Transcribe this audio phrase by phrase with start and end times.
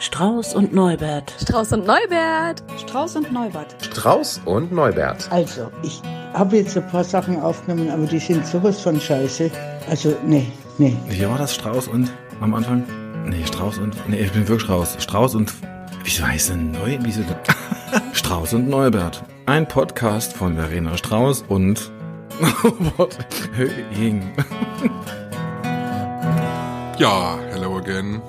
[0.00, 1.34] Strauß und Neubert.
[1.42, 2.62] Strauß und Neubert.
[2.78, 3.76] Strauß und Neubert.
[3.82, 5.30] Strauß und Neubert.
[5.30, 6.00] Also, ich
[6.32, 9.50] habe jetzt ein paar Sachen aufgenommen, aber die sind sowas von scheiße.
[9.90, 10.46] Also, nee,
[10.78, 10.96] nee.
[11.06, 11.54] Wie war das?
[11.54, 12.10] Strauß und
[12.40, 12.82] am Anfang?
[13.26, 13.94] Nee, Strauß und.
[14.08, 14.96] Nee, ich bin wirklich raus.
[14.98, 15.52] Strauß und.
[16.02, 16.96] Wieso heißt denn Neu?
[17.02, 17.20] Wieso?
[18.14, 19.22] Strauß und Neubert.
[19.44, 21.90] Ein Podcast von Verena Strauß und.
[22.64, 23.18] Robert
[23.54, 24.32] Höhing.
[26.96, 28.22] Ja, hello again.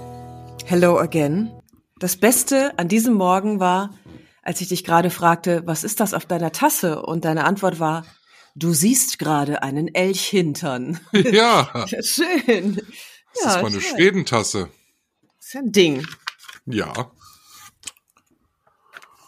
[0.66, 1.61] Hello again.
[2.02, 3.94] Das Beste an diesem Morgen war,
[4.42, 7.04] als ich dich gerade fragte, was ist das auf deiner Tasse?
[7.04, 8.08] Und deine Antwort war,
[8.55, 11.00] du siehst gerade einen Elchhintern.
[11.14, 12.82] Ja, Schön.
[13.36, 13.82] das ja, ist meine toll.
[13.82, 14.70] Schwedentasse.
[15.38, 16.08] Das ist ja ein Ding.
[16.66, 17.12] Ja,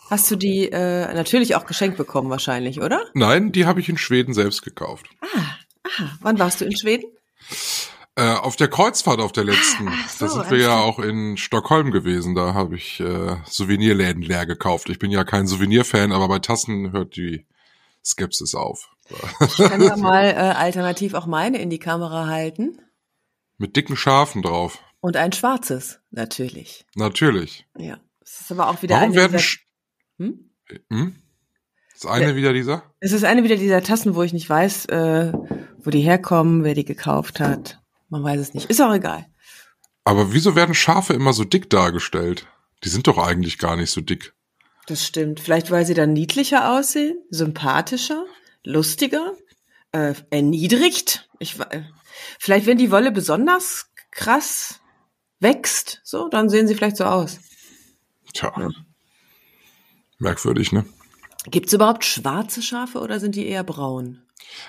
[0.10, 3.06] Hast du die äh, natürlich auch geschenkt bekommen wahrscheinlich, oder?
[3.14, 5.06] nein, die habe ich in Schweden selbst gekauft.
[5.22, 5.58] Ah,
[6.22, 7.06] wann warst du in Schweden?
[8.16, 9.88] Äh, auf der Kreuzfahrt auf der letzten.
[9.90, 12.36] ach so, da sind wir ja auch in Stockholm gewesen.
[12.36, 14.90] Da habe ich äh, Souvenirläden leer gekauft.
[14.90, 17.46] Ich bin ja kein Souvenirfan, aber bei Tassen hört die
[18.06, 18.90] Skepsis auf.
[19.42, 22.80] Ich kann ja mal äh, alternativ auch meine in die Kamera halten.
[23.58, 24.80] Mit dicken Schafen drauf.
[25.02, 26.86] Und ein schwarzes, natürlich.
[26.96, 27.66] Natürlich.
[27.78, 27.98] Ja.
[28.22, 29.32] Es ist aber auch wieder Warum eine werden...
[29.34, 29.66] dieser- Sch
[30.20, 30.50] Hm?
[30.90, 31.16] hm?
[31.96, 32.36] Ist eine Ja.
[32.36, 32.84] wieder dieser?
[33.00, 35.34] Es ist eine wieder dieser Tassen, wo ich nicht weiß, äh,
[35.80, 37.80] wo die herkommen, wer die gekauft hat.
[38.14, 38.70] Man weiß es nicht.
[38.70, 39.26] Ist auch egal.
[40.04, 42.46] Aber wieso werden Schafe immer so dick dargestellt?
[42.84, 44.36] Die sind doch eigentlich gar nicht so dick.
[44.86, 45.40] Das stimmt.
[45.40, 48.24] Vielleicht, weil sie dann niedlicher aussehen, sympathischer,
[48.64, 49.34] lustiger,
[49.94, 51.28] äh, erniedrigt.
[51.40, 51.86] Ich, äh,
[52.38, 54.80] vielleicht, wenn die Wolle besonders krass
[55.40, 57.40] wächst, so, dann sehen sie vielleicht so aus.
[58.32, 58.70] Tja.
[60.20, 60.86] Merkwürdig, ne?
[61.46, 64.22] Gibt es überhaupt schwarze Schafe oder sind die eher braun?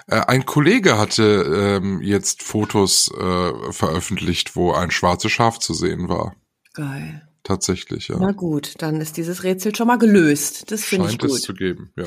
[0.06, 6.08] Äh, ein Kollege hatte ähm, jetzt Fotos äh, veröffentlicht, wo ein schwarzes Schaf zu sehen
[6.08, 6.34] war.
[6.74, 7.26] Geil.
[7.42, 8.16] Tatsächlich, ja.
[8.18, 10.70] Na gut, dann ist dieses Rätsel schon mal gelöst.
[10.70, 11.42] Das finde ich Scheint es gut.
[11.42, 12.06] zu geben, ja.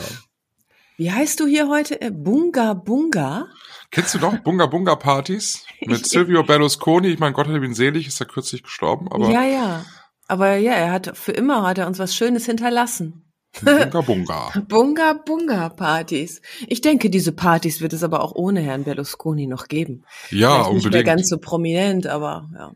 [0.98, 2.02] Wie heißt du hier heute?
[2.02, 3.48] Äh, Bunga Bunga?
[3.92, 7.10] Kennst du noch Bunga Bunga Partys mit Silvio Berlusconi?
[7.10, 9.86] Ich mein Gott, hat ihn selig, ist er kürzlich gestorben, aber ja, ja.
[10.28, 13.27] Aber ja, er hat für immer hat er uns was Schönes hinterlassen.
[13.64, 14.52] Bunga Bunga.
[14.68, 16.42] Bunga Bunga Partys.
[16.68, 20.06] Ich denke, diese Partys wird es aber auch ohne Herrn Berlusconi noch geben.
[20.30, 21.06] Ja, Vielleicht nicht mehr unbedingt.
[21.06, 22.72] ganz so prominent, aber ja.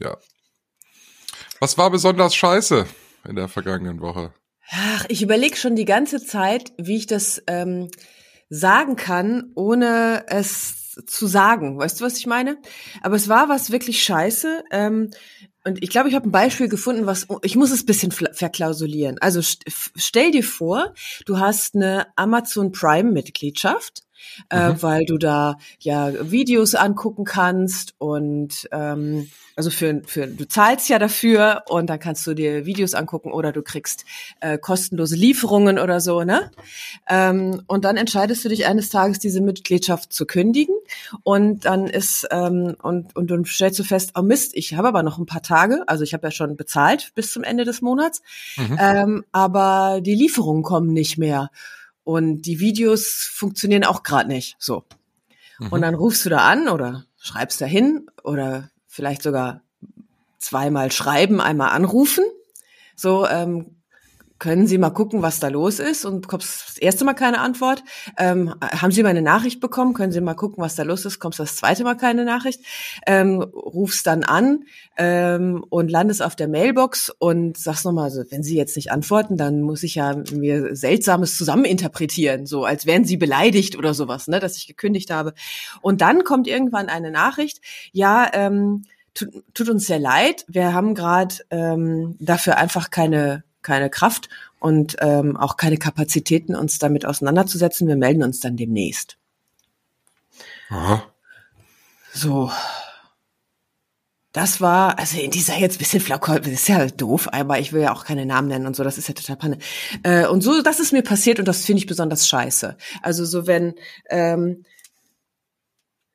[0.00, 0.16] Ja.
[1.60, 2.86] Was war besonders scheiße
[3.28, 4.32] in der vergangenen Woche?
[4.70, 7.90] Ach, ich überlege schon die ganze Zeit, wie ich das ähm,
[8.48, 11.78] sagen kann, ohne es zu sagen.
[11.78, 12.58] Weißt du, was ich meine?
[13.02, 14.62] Aber es war was wirklich scheiße.
[14.70, 15.10] Ähm,
[15.66, 19.18] und ich glaube, ich habe ein Beispiel gefunden, was ich muss es ein bisschen verklausulieren.
[19.18, 19.40] Also
[19.96, 20.94] stell dir vor,
[21.24, 24.03] du hast eine Amazon Prime Mitgliedschaft,
[24.48, 30.88] äh, weil du da ja Videos angucken kannst und ähm, also für, für du zahlst
[30.88, 34.04] ja dafür und dann kannst du dir Videos angucken oder du kriegst
[34.40, 36.50] äh, kostenlose Lieferungen oder so, ne?
[37.08, 40.74] Ähm, und dann entscheidest du dich eines Tages diese Mitgliedschaft zu kündigen
[41.22, 45.02] und dann ist ähm, und und dann stellst du fest, oh Mist, ich habe aber
[45.02, 48.22] noch ein paar Tage, also ich habe ja schon bezahlt bis zum Ende des Monats,
[48.56, 48.78] Mhm.
[48.80, 51.50] ähm, aber die Lieferungen kommen nicht mehr
[52.04, 54.84] und die Videos funktionieren auch gerade nicht, so.
[55.70, 59.62] Und dann rufst du da an oder schreibst da hin oder vielleicht sogar
[60.38, 62.24] zweimal schreiben, einmal anrufen.
[62.96, 63.76] So, ähm,
[64.44, 67.82] können Sie mal gucken, was da los ist und bekommst das erste Mal keine Antwort.
[68.18, 69.94] Ähm, haben Sie meine Nachricht bekommen?
[69.94, 71.18] Können Sie mal gucken, was da los ist?
[71.18, 72.60] Kommst das zweite Mal keine Nachricht?
[73.06, 74.64] Ähm, rufst dann an
[74.98, 79.38] ähm, und landest auf der Mailbox und sagst nochmal so, wenn Sie jetzt nicht antworten,
[79.38, 84.40] dann muss ich ja mir Seltsames zusammeninterpretieren, so als wären Sie beleidigt oder sowas, ne,
[84.40, 85.32] dass ich gekündigt habe.
[85.80, 87.62] Und dann kommt irgendwann eine Nachricht,
[87.92, 88.82] ja, ähm,
[89.14, 94.28] tut, tut uns sehr leid, wir haben gerade ähm, dafür einfach keine keine Kraft
[94.60, 97.88] und ähm, auch keine Kapazitäten, uns damit auseinanderzusetzen.
[97.88, 99.18] Wir melden uns dann demnächst.
[100.70, 101.04] Aha.
[102.12, 102.50] So.
[104.32, 107.82] Das war, also in dieser jetzt bisschen flaukol, das ist ja doof, aber ich will
[107.82, 109.58] ja auch keine Namen nennen und so, das ist ja total Panne.
[110.02, 112.76] Äh, und so, das ist mir passiert und das finde ich besonders scheiße.
[113.00, 113.74] Also so, wenn,
[114.10, 114.64] ähm,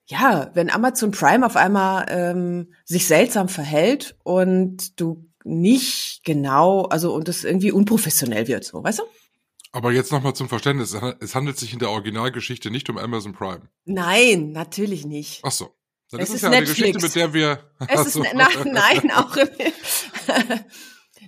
[0.06, 7.13] ja, wenn Amazon Prime auf einmal ähm, sich seltsam verhält und du nicht genau, also
[7.13, 9.03] und das irgendwie unprofessionell wird, so, weißt du?
[9.71, 10.97] Aber jetzt nochmal zum Verständnis.
[11.19, 13.69] Es handelt sich in der Originalgeschichte nicht um Amazon Prime.
[13.86, 15.41] Nein, natürlich nicht.
[15.44, 15.75] Ach so.
[16.12, 16.80] Dann Es ist ist ja eine Netflix.
[16.80, 17.59] Geschichte, mit der wir.
[17.88, 18.24] Es ist so.
[18.24, 19.38] ne, nein, nein, auch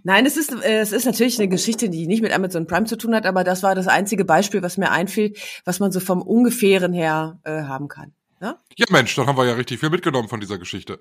[0.03, 2.95] Nein, es ist äh, es ist natürlich eine Geschichte, die nicht mit Amazon Prime zu
[2.95, 6.23] tun hat, aber das war das einzige Beispiel, was mir einfiel, was man so vom
[6.23, 8.13] ungefähren her äh, haben kann.
[8.39, 8.57] Ne?
[8.75, 10.99] Ja, Mensch, dann haben wir ja richtig viel mitgenommen von dieser Geschichte.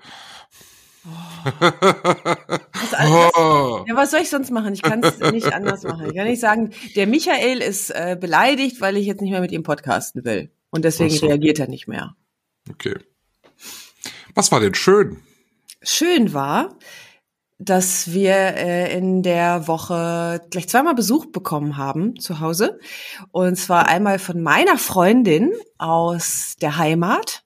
[1.05, 3.85] Was, was, Oh.
[3.89, 4.75] ja, was soll ich sonst machen?
[4.75, 6.07] Ich kann es nicht anders machen.
[6.09, 9.53] Ich kann nicht sagen, der Michael ist äh, beleidigt, weil ich jetzt nicht mehr mit
[9.53, 10.51] ihm podcasten will.
[10.71, 11.27] Und deswegen so.
[11.27, 12.15] reagiert er nicht mehr.
[12.69, 12.95] Okay.
[14.35, 15.19] Was war denn schön?
[15.83, 16.77] Schön war,
[17.59, 22.79] dass wir äh, in der Woche gleich zweimal Besuch bekommen haben zu Hause.
[23.33, 27.45] Und zwar einmal von meiner Freundin aus der Heimat.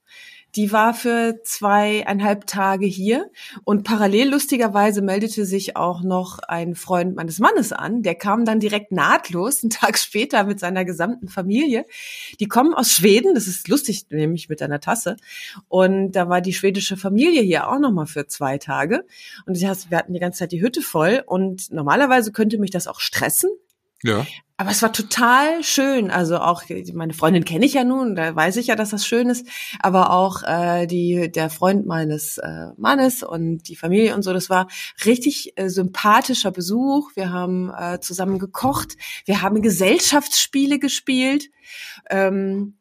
[0.56, 3.30] Die war für zweieinhalb Tage hier
[3.64, 8.02] und parallel lustigerweise meldete sich auch noch ein Freund meines Mannes an.
[8.02, 11.86] Der kam dann direkt nahtlos einen Tag später mit seiner gesamten Familie.
[12.38, 15.16] Die kommen aus Schweden, das ist lustig, nämlich mit einer Tasse.
[15.68, 19.04] Und da war die schwedische Familie hier auch nochmal für zwei Tage.
[19.46, 23.00] Und wir hatten die ganze Zeit die Hütte voll und normalerweise könnte mich das auch
[23.00, 23.50] stressen.
[24.04, 24.26] Ja.
[24.58, 26.10] Aber es war total schön.
[26.10, 26.62] Also auch
[26.92, 29.46] meine Freundin kenne ich ja nun, da weiß ich ja, dass das schön ist.
[29.80, 34.50] Aber auch äh, die der Freund meines äh, Mannes und die Familie und so, das
[34.50, 34.68] war
[35.06, 37.10] richtig äh, sympathischer Besuch.
[37.16, 41.50] Wir haben äh, zusammen gekocht, wir haben Gesellschaftsspiele gespielt.
[42.10, 42.74] Ähm,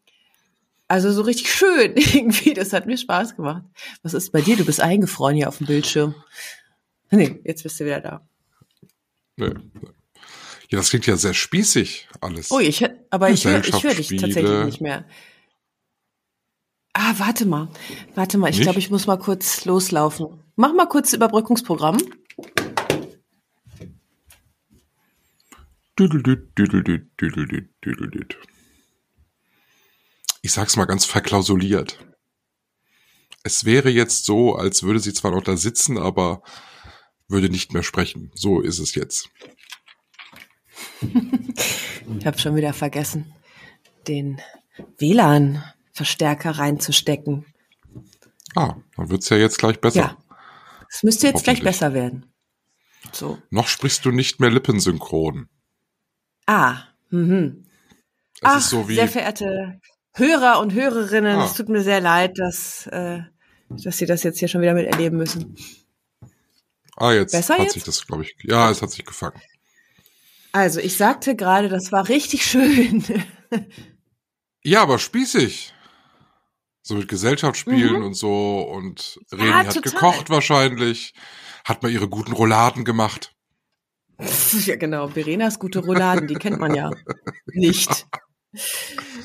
[0.89, 2.53] also so richtig schön irgendwie.
[2.53, 3.63] Das hat mir Spaß gemacht.
[4.03, 4.57] Was ist bei dir?
[4.57, 6.15] Du bist eingefroren hier auf dem Bildschirm.
[7.09, 8.27] Nee, jetzt bist du wieder da.
[9.37, 9.53] Nee.
[10.73, 12.49] Ja, das klingt ja sehr spießig alles.
[12.49, 15.07] Oh, ich, aber ich höre ich hör dich tatsächlich nicht mehr.
[16.93, 17.69] Ah, warte mal.
[18.15, 20.43] Warte mal, ich glaube, ich muss mal kurz loslaufen.
[20.55, 21.99] Mach mal kurz Überbrückungsprogramm.
[25.99, 28.37] Düdeldüt, düdeldüt, düdeldüt, düdeldüt.
[30.41, 32.03] Ich sag's mal ganz verklausuliert.
[33.43, 36.41] Es wäre jetzt so, als würde sie zwar noch da sitzen, aber
[37.27, 38.31] würde nicht mehr sprechen.
[38.33, 39.29] So ist es jetzt.
[42.19, 43.33] Ich habe schon wieder vergessen,
[44.07, 44.41] den
[44.97, 47.45] WLAN-Verstärker reinzustecken.
[48.55, 50.00] Ah, dann wird's ja jetzt gleich besser.
[50.00, 50.17] Ja.
[50.89, 52.25] Es müsste jetzt gleich besser werden.
[53.11, 53.39] So.
[53.50, 55.47] Noch sprichst du nicht mehr lippensynchron.
[56.45, 57.65] Ah, mhm.
[58.35, 59.79] Es Ach, ist so wie, sehr verehrte
[60.13, 61.45] Hörer und Hörerinnen, Ah.
[61.45, 63.21] es tut mir sehr leid, dass, äh,
[63.69, 65.56] dass Sie das jetzt hier schon wieder miterleben müssen.
[66.97, 67.73] ah, jetzt Besser hat jetzt?
[67.73, 69.41] sich das, glaube ich, ja, es hat sich gefangen.
[70.53, 73.03] Also, ich sagte gerade, das war richtig schön.
[74.63, 75.73] Ja, aber spießig.
[76.83, 78.05] So mit Gesellschaftsspielen Mhm.
[78.05, 79.91] und so und Reni Ja, hat total.
[79.91, 81.13] gekocht wahrscheinlich,
[81.65, 83.33] hat mal ihre guten Rouladen gemacht.
[84.65, 85.07] ja, genau.
[85.07, 86.91] Verenas gute Rouladen, die kennt man ja
[87.47, 88.06] nicht.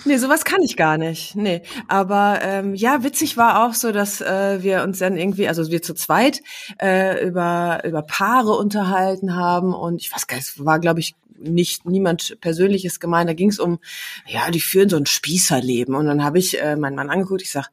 [0.04, 1.36] Nee, sowas kann ich gar nicht.
[1.36, 5.70] Nee, aber ähm, ja, witzig war auch so, dass äh, wir uns dann irgendwie, also
[5.70, 6.40] wir zu zweit
[6.80, 11.14] äh, über über Paare unterhalten haben und ich weiß gar nicht, es war glaube ich
[11.38, 13.28] nicht niemand persönliches gemeint.
[13.28, 13.78] Da ging es um,
[14.26, 17.42] ja, die führen so ein Spießerleben und dann habe ich äh, meinen Mann angeguckt.
[17.42, 17.70] Ich sag,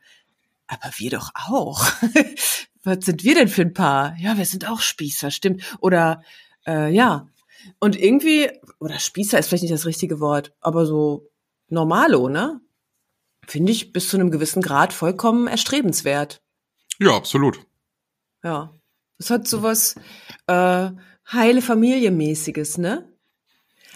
[0.67, 1.85] aber wir doch auch.
[2.83, 4.15] Was sind wir denn für ein Paar?
[4.19, 5.63] Ja, wir sind auch Spießer, stimmt.
[5.79, 6.21] Oder
[6.67, 7.27] äh, ja.
[7.79, 8.49] Und irgendwie,
[8.79, 11.27] oder Spießer ist vielleicht nicht das richtige Wort, aber so
[11.69, 12.61] normalo, ne?
[13.47, 16.41] Finde ich bis zu einem gewissen Grad vollkommen erstrebenswert.
[16.99, 17.59] Ja, absolut.
[18.43, 18.73] Ja.
[19.17, 19.95] Es hat sowas
[20.47, 20.89] äh,
[21.31, 23.07] heile Familie-mäßiges, ne?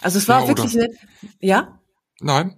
[0.02, 0.92] Also es war Ja, wirklich nett.
[1.40, 1.80] Ja?
[2.22, 2.58] Nein, Ne?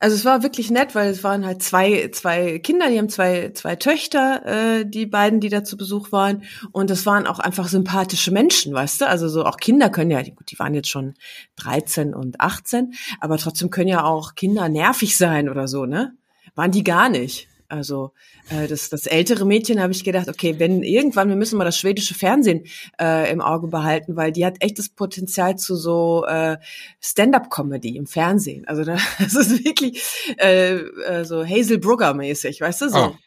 [0.00, 3.50] Also es war wirklich nett, weil es waren halt zwei, zwei Kinder, die haben zwei,
[3.54, 6.42] zwei Töchter, äh, die beiden, die da zu Besuch waren.
[6.72, 9.08] Und das waren auch einfach sympathische Menschen, weißt du?
[9.08, 11.14] Also so auch Kinder können ja, gut, die waren jetzt schon
[11.56, 16.14] 13 und 18, aber trotzdem können ja auch Kinder nervig sein oder so, ne?
[16.54, 17.48] Waren die gar nicht.
[17.68, 18.12] Also
[18.50, 21.78] äh, das, das ältere Mädchen habe ich gedacht, okay, wenn irgendwann, wir müssen mal das
[21.78, 22.64] schwedische Fernsehen
[23.00, 26.58] äh, im Auge behalten, weil die hat echt das Potenzial zu so äh,
[27.00, 28.66] Stand-up-Comedy im Fernsehen.
[28.68, 30.02] Also da- das ist wirklich
[30.38, 32.96] äh, äh, so Hazel Brugger-mäßig, weißt du so.
[32.96, 33.18] Ah.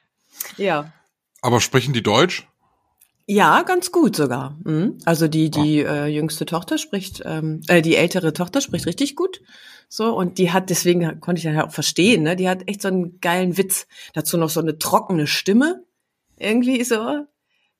[0.58, 0.93] Ja.
[1.41, 2.48] Aber sprechen die Deutsch?
[3.31, 4.57] Ja, ganz gut sogar.
[4.63, 4.98] Mhm.
[5.05, 9.41] Also die die äh, jüngste Tochter spricht, ähm, äh, die ältere Tochter spricht richtig gut.
[9.88, 12.24] So und die hat deswegen konnte ich dann auch verstehen.
[12.24, 13.86] Ne, die hat echt so einen geilen Witz.
[14.13, 15.86] Dazu noch so eine trockene Stimme.
[16.39, 17.27] Irgendwie so.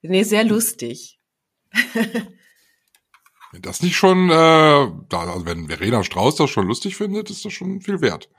[0.04, 1.20] Nee, sehr lustig.
[3.52, 4.34] Wenn das nicht schon, äh,
[5.10, 8.30] da, also wenn Verena Strauß das schon lustig findet, ist das schon viel wert.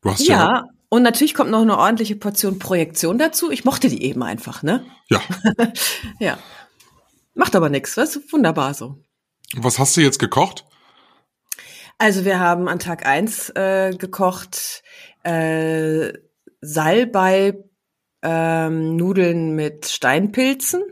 [0.00, 3.50] Du hast ja, Ja, und natürlich kommt noch eine ordentliche Portion Projektion dazu.
[3.50, 4.84] Ich mochte die eben einfach, ne?
[5.08, 5.20] ja.
[6.18, 6.38] Ja.
[7.34, 8.96] Macht aber nichts, was wunderbar so.
[9.54, 10.64] Was hast du jetzt gekocht?
[11.98, 14.82] Also wir haben an Tag eins äh, gekocht
[15.24, 16.12] äh,
[16.60, 17.58] Salbei
[18.22, 20.82] ähm, Nudeln mit Steinpilzen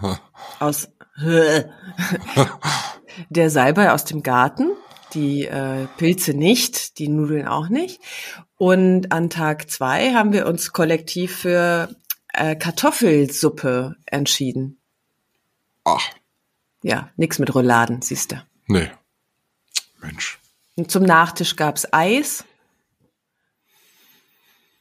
[0.58, 0.88] aus
[3.28, 4.70] der Salbei aus dem Garten,
[5.12, 8.00] die äh, Pilze nicht, die Nudeln auch nicht.
[8.60, 11.96] Und an Tag zwei haben wir uns kollektiv für
[12.34, 14.78] äh, Kartoffelsuppe entschieden.
[15.84, 16.06] Ach,
[16.82, 18.42] Ja, nix mit Rouladen, siehst du.
[18.66, 18.90] nee.
[20.02, 20.38] Mensch.
[20.76, 22.44] Und zum Nachtisch gab's Eis.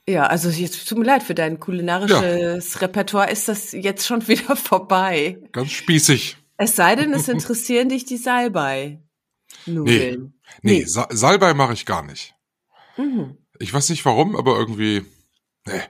[0.07, 4.55] Ja, also jetzt tut mir leid, für dein kulinarisches Repertoire ist das jetzt schon wieder
[4.57, 5.37] vorbei.
[5.53, 6.35] Ganz spießig.
[6.57, 10.33] Es sei denn, es interessieren dich die Salbei-Nudeln.
[10.63, 12.35] Nee, Sa Salbei mache ich gar nicht.
[12.97, 13.37] Mhm.
[13.59, 15.05] Ich weiß nicht warum, aber irgendwie.
[15.67, 15.81] Nee.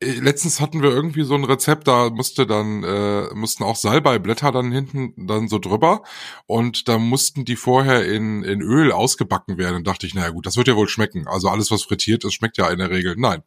[0.00, 4.50] Äh, Letztens hatten wir irgendwie so ein Rezept, da musste dann, äh, mussten auch Salbeiblätter
[4.50, 6.02] dann hinten dann so drüber
[6.46, 9.76] und da mussten die vorher in, in Öl ausgebacken werden.
[9.76, 11.28] Und dachte ich, naja gut, das wird ja wohl schmecken.
[11.28, 13.14] Also alles, was frittiert ist, schmeckt ja in der Regel.
[13.18, 13.42] Nein.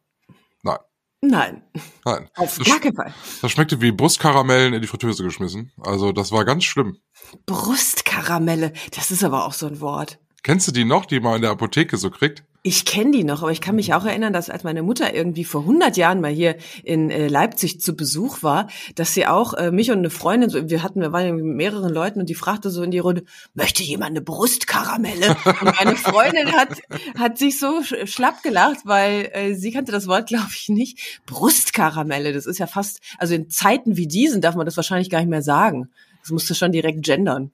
[0.62, 0.78] Nein.
[1.20, 1.62] Nein,
[2.04, 2.28] Nein.
[2.36, 3.14] auf Das, gar keinen Fall.
[3.40, 5.72] das schmeckte wie Brustkaramellen in die Fritteuse geschmissen.
[5.80, 6.98] Also das war ganz schlimm.
[7.46, 10.18] Brustkaramelle, das ist aber auch so ein Wort.
[10.44, 12.44] Kennst du die noch, die man in der Apotheke so kriegt?
[12.66, 15.44] Ich kenne die noch, aber ich kann mich auch erinnern, dass als meine Mutter irgendwie
[15.44, 19.70] vor 100 Jahren mal hier in äh, Leipzig zu Besuch war, dass sie auch äh,
[19.70, 22.68] mich und eine Freundin, so, wir hatten, wir waren mit mehreren Leuten und die fragte
[22.68, 23.24] so in die Runde,
[23.54, 25.36] möchte jemand eine Brustkaramelle?
[25.44, 26.78] Und meine Freundin hat,
[27.18, 31.20] hat sich so sch- schlapp gelacht, weil äh, sie kannte das Wort, glaube ich, nicht.
[31.24, 35.20] Brustkaramelle, das ist ja fast, also in Zeiten wie diesen darf man das wahrscheinlich gar
[35.20, 35.90] nicht mehr sagen.
[36.20, 37.50] Das musste schon direkt gendern.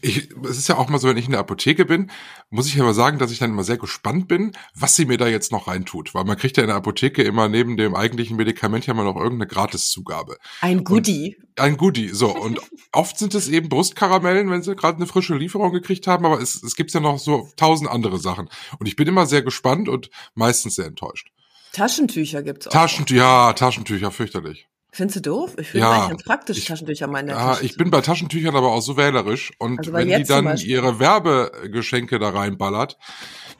[0.00, 2.10] Ich, es ist ja auch mal so, wenn ich in der Apotheke bin,
[2.48, 5.28] muss ich aber sagen, dass ich dann immer sehr gespannt bin, was sie mir da
[5.28, 6.14] jetzt noch reintut.
[6.14, 9.16] Weil man kriegt ja in der Apotheke immer neben dem eigentlichen Medikament ja mal noch
[9.16, 10.36] irgendeine Gratiszugabe.
[10.60, 11.36] Ein Goodie.
[11.56, 12.34] Ein Goodie, so.
[12.34, 12.60] Und
[12.92, 16.62] oft sind es eben Brustkaramellen, wenn sie gerade eine frische Lieferung gekriegt haben, aber es,
[16.62, 18.48] es gibt ja noch so tausend andere Sachen.
[18.78, 21.28] Und ich bin immer sehr gespannt und meistens sehr enttäuscht.
[21.72, 22.72] Taschentücher gibt's auch.
[22.72, 24.66] Taschentücher, ja, Taschentücher, fürchterlich.
[24.92, 25.54] Findest du doof?
[25.58, 28.00] Ich finde Ja, eigentlich ganz praktisch ich- Taschentücher mal in der Ja, ich bin bei
[28.00, 29.52] Taschentüchern aber auch so wählerisch.
[29.58, 32.98] Und Also wenn die dann ihre Werbegeschenke da reinballert,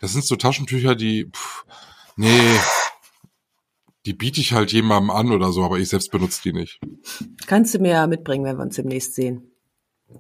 [0.01, 1.65] das sind so Taschentücher, die, pff,
[2.17, 2.59] nee,
[4.07, 6.81] die biete ich halt jemandem an oder so, aber ich selbst benutze die nicht.
[7.47, 9.53] Kannst du mir ja mitbringen, wenn wir uns demnächst sehen.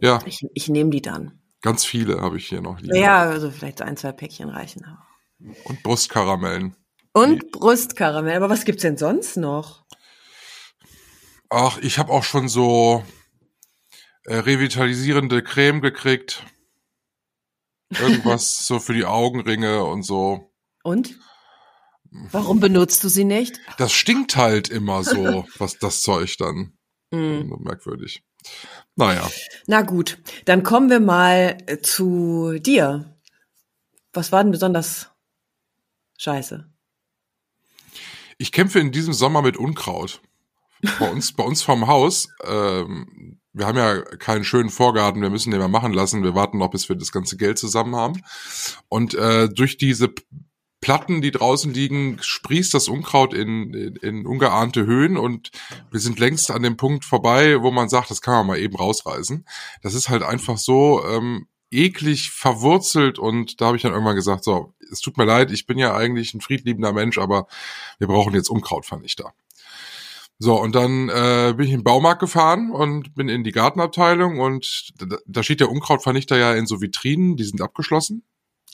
[0.00, 1.40] Ja, Ich, ich nehme die dann.
[1.62, 2.94] ganz viele habe ich hier noch liegen.
[2.94, 4.86] Ja, also vielleicht ein, zwei Päckchen reichen.
[5.64, 6.76] Und Brustkaramellen.
[7.12, 8.36] Und Brustkaramell.
[8.36, 9.84] Aber was gibt's denn sonst noch?
[11.50, 13.04] Ach, ich habe auch schon so
[14.24, 16.44] äh, revitalisierende Creme gekriegt.
[17.90, 20.52] Irgendwas so für die Augenringe und so.
[20.84, 21.18] Und?
[22.12, 23.60] Warum benutzt du sie nicht?
[23.78, 26.78] Das stinkt halt immer so, was das Zeug dann.
[27.12, 28.22] So merkwürdig.
[28.94, 29.28] Naja,
[29.66, 33.18] Na gut, dann kommen wir mal äh, zu dir.
[34.12, 35.10] Was war denn besonders
[36.18, 36.70] scheiße?
[38.40, 40.22] ich kämpfe in diesem Sommer mit Unkraut.
[40.98, 45.50] Bei uns, bei uns vorm Haus, ähm, wir haben ja keinen schönen Vorgarten, wir müssen
[45.50, 46.22] den mal machen lassen.
[46.22, 48.22] Wir warten noch, bis wir das ganze Geld zusammen haben.
[48.88, 50.14] Und äh, durch diese
[50.80, 55.50] Platten, die draußen liegen, sprießt das Unkraut in, in, in ungeahnte Höhen und
[55.90, 58.76] wir sind längst an dem Punkt vorbei, wo man sagt, das kann man mal eben
[58.76, 59.44] rausreißen.
[59.82, 64.42] Das ist halt einfach so ähm, eklig verwurzelt und da habe ich dann irgendwann gesagt,
[64.42, 67.46] so, es tut mir leid, ich bin ja eigentlich ein friedliebender Mensch, aber
[67.98, 69.34] wir brauchen jetzt Unkrautvernichter.
[70.42, 74.40] So, und dann äh, bin ich in den Baumarkt gefahren und bin in die Gartenabteilung
[74.40, 78.24] und da, da steht der Unkrautvernichter ja in so Vitrinen, die sind abgeschlossen.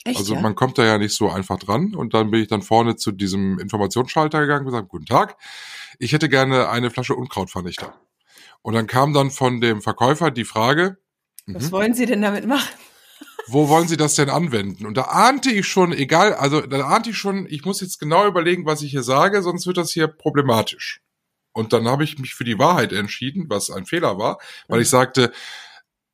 [0.05, 0.17] Echt?
[0.17, 0.39] Also ja?
[0.39, 1.93] man kommt da ja nicht so einfach dran.
[1.93, 5.35] Und dann bin ich dann vorne zu diesem Informationsschalter gegangen und gesagt, guten Tag,
[5.99, 7.99] ich hätte gerne eine Flasche Unkrautvernichter.
[8.61, 10.97] Und dann kam dann von dem Verkäufer die Frage,
[11.47, 12.69] Was wollen Sie denn damit machen?
[13.47, 14.85] wo wollen Sie das denn anwenden?
[14.85, 18.25] Und da ahnte ich schon, egal, also da ahnte ich schon, ich muss jetzt genau
[18.25, 21.01] überlegen, was ich hier sage, sonst wird das hier problematisch.
[21.57, 24.37] Und dann habe ich mich für die Wahrheit entschieden, was ein Fehler war,
[24.67, 25.31] weil ich sagte,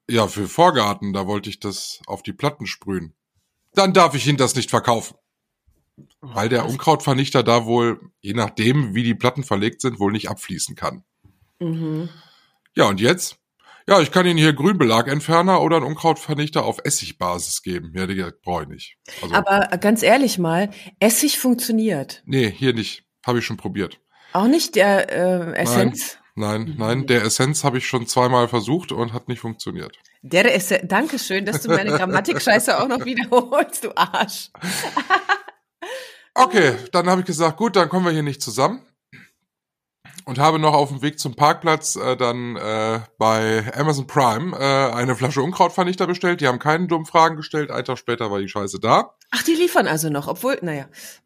[0.10, 3.14] ja, für Vorgarten, da wollte ich das auf die Platten sprühen.
[3.74, 5.18] Dann darf ich Ihnen das nicht verkaufen.
[6.22, 10.78] Weil der Unkrautvernichter da wohl, je nachdem, wie die Platten verlegt sind, wohl nicht abfließen
[10.78, 11.04] kann.
[11.60, 12.08] Mhm.
[12.74, 13.38] Ja, und jetzt?
[13.86, 17.92] Ja, ich kann Ihnen hier Grünbelagentferner oder einen Unkrautvernichter auf Essigbasis geben.
[17.94, 18.98] Ja, die brauche ich nicht.
[19.22, 20.70] Also, Aber ganz ehrlich mal,
[21.02, 22.24] Essig funktioniert.
[22.26, 23.04] nee, hier nicht.
[23.26, 24.00] Habe ich schon probiert.
[24.34, 26.18] Auch nicht der äh, Essenz.
[26.36, 29.98] Nein, nein, der Essenz habe ich schon zweimal versucht und hat nicht funktioniert.
[30.24, 30.84] Der Essenz.
[30.88, 34.50] Dankeschön, dass du meine Grammatik-Scheiße auch noch wiederholst, du Arsch.
[36.36, 38.82] Okay, dann habe ich gesagt, gut, dann kommen wir hier nicht zusammen.
[40.26, 44.94] Und habe noch auf dem Weg zum Parkplatz äh, dann äh, bei Amazon Prime äh,
[44.94, 46.40] eine Flasche Unkrautvernichter bestellt.
[46.40, 47.70] Die haben keinen dummen Fragen gestellt.
[47.72, 49.16] Ein Tag später war die Scheiße da.
[49.32, 50.86] Ach, die liefern also noch, obwohl, naja.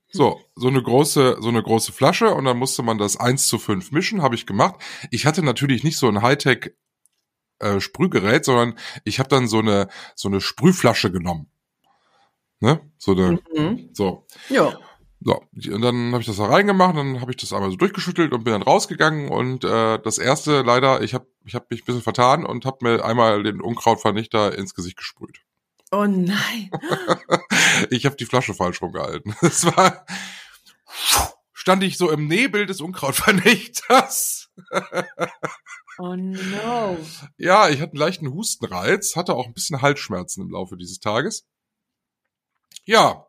[0.10, 3.60] So, so eine große, so eine große Flasche und dann musste man das 1 zu
[3.60, 4.76] 5 mischen, habe ich gemacht.
[5.12, 6.74] Ich hatte natürlich nicht so ein Hightech
[7.60, 11.52] äh, Sprühgerät, sondern ich habe dann so eine so eine Sprühflasche genommen.
[12.60, 12.80] Ne?
[12.98, 13.90] So eine Mhm.
[13.94, 14.26] so.
[14.50, 14.78] Ja.
[15.20, 15.42] So,
[15.74, 18.44] und dann habe ich das da reingemacht, dann habe ich das einmal so durchgeschüttelt und
[18.44, 22.02] bin dann rausgegangen und äh, das erste leider, ich habe Ich habe mich ein bisschen
[22.04, 25.40] vertan und habe mir einmal den Unkrautvernichter ins Gesicht gesprüht.
[25.92, 26.70] Oh nein.
[27.90, 29.36] ich habe die Flasche falsch rumgehalten.
[29.42, 30.06] Es war
[31.54, 34.50] stand ich so im Nebel des Unkrautvernichters.
[36.00, 36.96] Oh no.
[37.38, 41.48] Ja, ich hatte einen leichten Hustenreiz, hatte auch ein bisschen Halsschmerzen im Laufe dieses Tages.
[42.86, 43.26] Ja.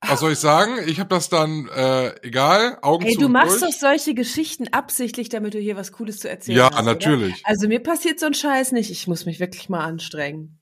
[0.00, 0.78] Was soll ich sagen?
[0.86, 3.72] Ich habe das dann, äh, egal, Augen Ey, zu du und machst durch.
[3.72, 6.74] doch solche Geschichten absichtlich, damit du hier was Cooles zu erzählen Ja, hast.
[6.74, 6.82] oder?
[6.82, 7.44] natürlich.
[7.46, 8.92] Also mir passiert so ein Scheiß nicht.
[8.92, 10.61] Ich muss mich wirklich mal anstrengen.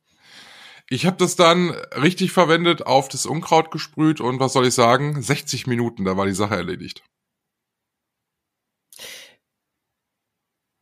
[0.92, 1.70] Ich habe das dann
[2.02, 5.22] richtig verwendet, auf das Unkraut gesprüht und was soll ich sagen?
[5.22, 7.04] 60 Minuten, da war die Sache erledigt.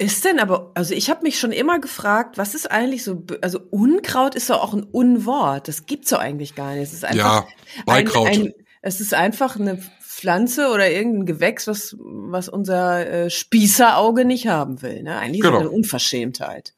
[0.01, 3.59] Ist denn aber, also ich habe mich schon immer gefragt, was ist eigentlich so, also
[3.71, 5.67] Unkraut ist doch auch ein Unwort.
[5.67, 6.85] Das gibt's doch eigentlich gar nicht.
[6.85, 7.49] Es ist einfach Ja,
[7.85, 8.29] Beikraut.
[8.29, 14.25] Ein, ein, es ist einfach eine Pflanze oder irgendein Gewächs, was, was unser äh, Spießerauge
[14.25, 15.03] nicht haben will.
[15.03, 15.19] Ne?
[15.19, 15.59] Eigentlich ist Genau.
[15.59, 16.75] das eine Unverschämtheit.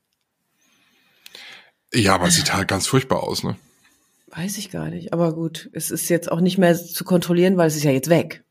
[1.93, 3.57] Ja, aber es sieht halt ganz furchtbar aus, ne?
[4.29, 5.13] Weiß ich gar nicht.
[5.13, 8.11] Aber gut, es ist jetzt auch nicht mehr zu kontrollieren, weil es ist ja jetzt
[8.11, 8.45] weg.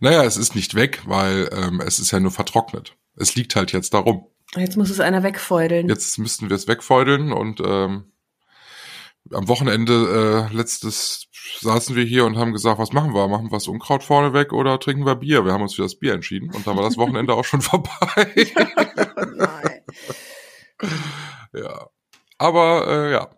[0.00, 2.96] Naja, es ist nicht weg, weil ähm, es ist ja nur vertrocknet.
[3.16, 4.26] Es liegt halt jetzt darum.
[4.56, 5.88] Jetzt muss es einer wegfeudeln.
[5.88, 8.12] Jetzt müssten wir es wegfeudeln und ähm,
[9.30, 11.28] am Wochenende äh, letztes
[11.60, 13.28] saßen wir hier und haben gesagt, was machen wir?
[13.28, 15.44] Machen wir das Unkraut vorne weg oder trinken wir Bier?
[15.44, 17.90] Wir haben uns für das Bier entschieden und dann war das Wochenende auch schon vorbei.
[19.14, 19.80] Oh nein.
[22.42, 23.28] Aber äh, ja,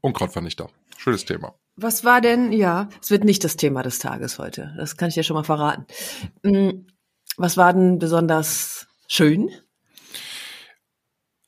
[0.00, 0.70] Unkrautvernichter.
[0.96, 1.54] Schönes Thema.
[1.76, 4.72] Was war denn, ja, es wird nicht das Thema des Tages heute.
[4.78, 5.86] Das kann ich dir schon mal verraten.
[6.42, 6.86] Mm,
[7.36, 9.50] Was war denn besonders schön?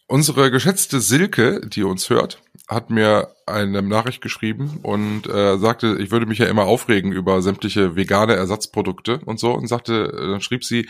[0.08, 6.12] Unsere geschätzte Silke, die uns hört, hat mir eine Nachricht geschrieben und äh, sagte, ich
[6.12, 10.40] würde mich ja immer aufregen über sämtliche vegane Ersatzprodukte und so und sagte, äh, dann
[10.40, 10.88] schrieb sie,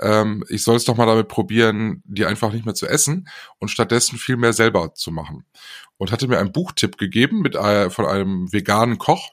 [0.00, 3.28] ähm, ich soll es doch mal damit probieren, die einfach nicht mehr zu essen
[3.58, 5.44] und stattdessen viel mehr selber zu machen.
[5.96, 9.32] Und hatte mir einen Buchtipp gegeben mit äh, von einem veganen Koch.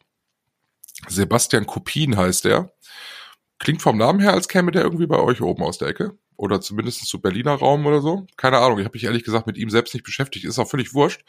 [1.08, 2.74] Sebastian Kopin heißt er.
[3.60, 6.18] Klingt vom Namen her, als käme der irgendwie bei euch oben aus der Ecke.
[6.40, 8.26] Oder zumindest zu Berliner Raum oder so.
[8.38, 8.80] Keine Ahnung.
[8.80, 10.46] Ich habe mich ehrlich gesagt mit ihm selbst nicht beschäftigt.
[10.46, 11.26] Ist auch völlig wurscht.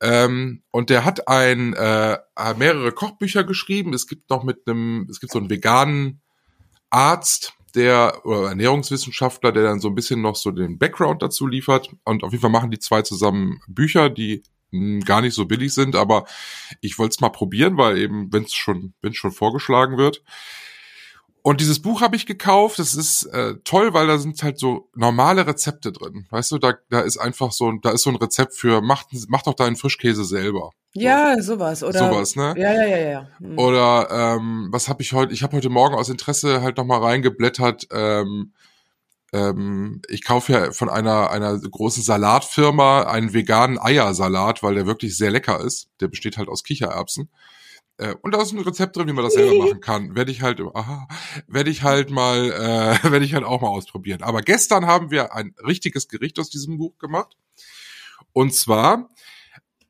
[0.00, 2.18] Ähm, und der hat ein äh,
[2.58, 3.94] mehrere Kochbücher geschrieben.
[3.94, 6.22] Es gibt noch mit einem, es gibt so einen veganen
[6.90, 11.90] Arzt, der oder Ernährungswissenschaftler, der dann so ein bisschen noch so den Background dazu liefert.
[12.02, 15.72] Und auf jeden Fall machen die zwei zusammen Bücher, die mh, gar nicht so billig
[15.72, 16.24] sind, aber
[16.80, 20.24] ich wollte es mal probieren, weil eben, wenn es schon, wenn schon vorgeschlagen wird.
[21.44, 22.78] Und dieses Buch habe ich gekauft.
[22.78, 26.26] Das ist äh, toll, weil da sind halt so normale Rezepte drin.
[26.30, 29.04] Weißt du, da, da ist einfach so, ein- da ist so ein Rezept für, mach,
[29.28, 30.70] mach doch deinen Frischkäse selber.
[30.94, 31.82] Ja, sowas.
[31.82, 32.54] Oder, Sowas, ne?
[32.56, 33.28] Ja, ja, ja, ja.
[33.38, 33.58] Hm.
[33.58, 35.32] Oder ähm, was habe ich heute?
[35.32, 37.88] Ich habe heute Morgen aus Interesse halt noch mal reingeblättert.
[37.90, 38.52] Ähm,
[39.32, 45.16] ähm, ich kaufe ja von einer einer großen Salatfirma einen veganen Eiersalat, weil der wirklich
[45.16, 45.88] sehr lecker ist.
[46.00, 47.30] Der besteht halt aus Kichererbsen.
[47.98, 50.14] Äh, und da ist ein Rezept drin, wie man das selber machen kann.
[50.14, 51.08] Werde ich halt, aha,
[51.46, 54.22] werde ich halt mal, äh, werde ich halt auch mal ausprobieren.
[54.22, 57.36] Aber gestern haben wir ein richtiges Gericht aus diesem Buch gemacht.
[58.32, 59.10] Und zwar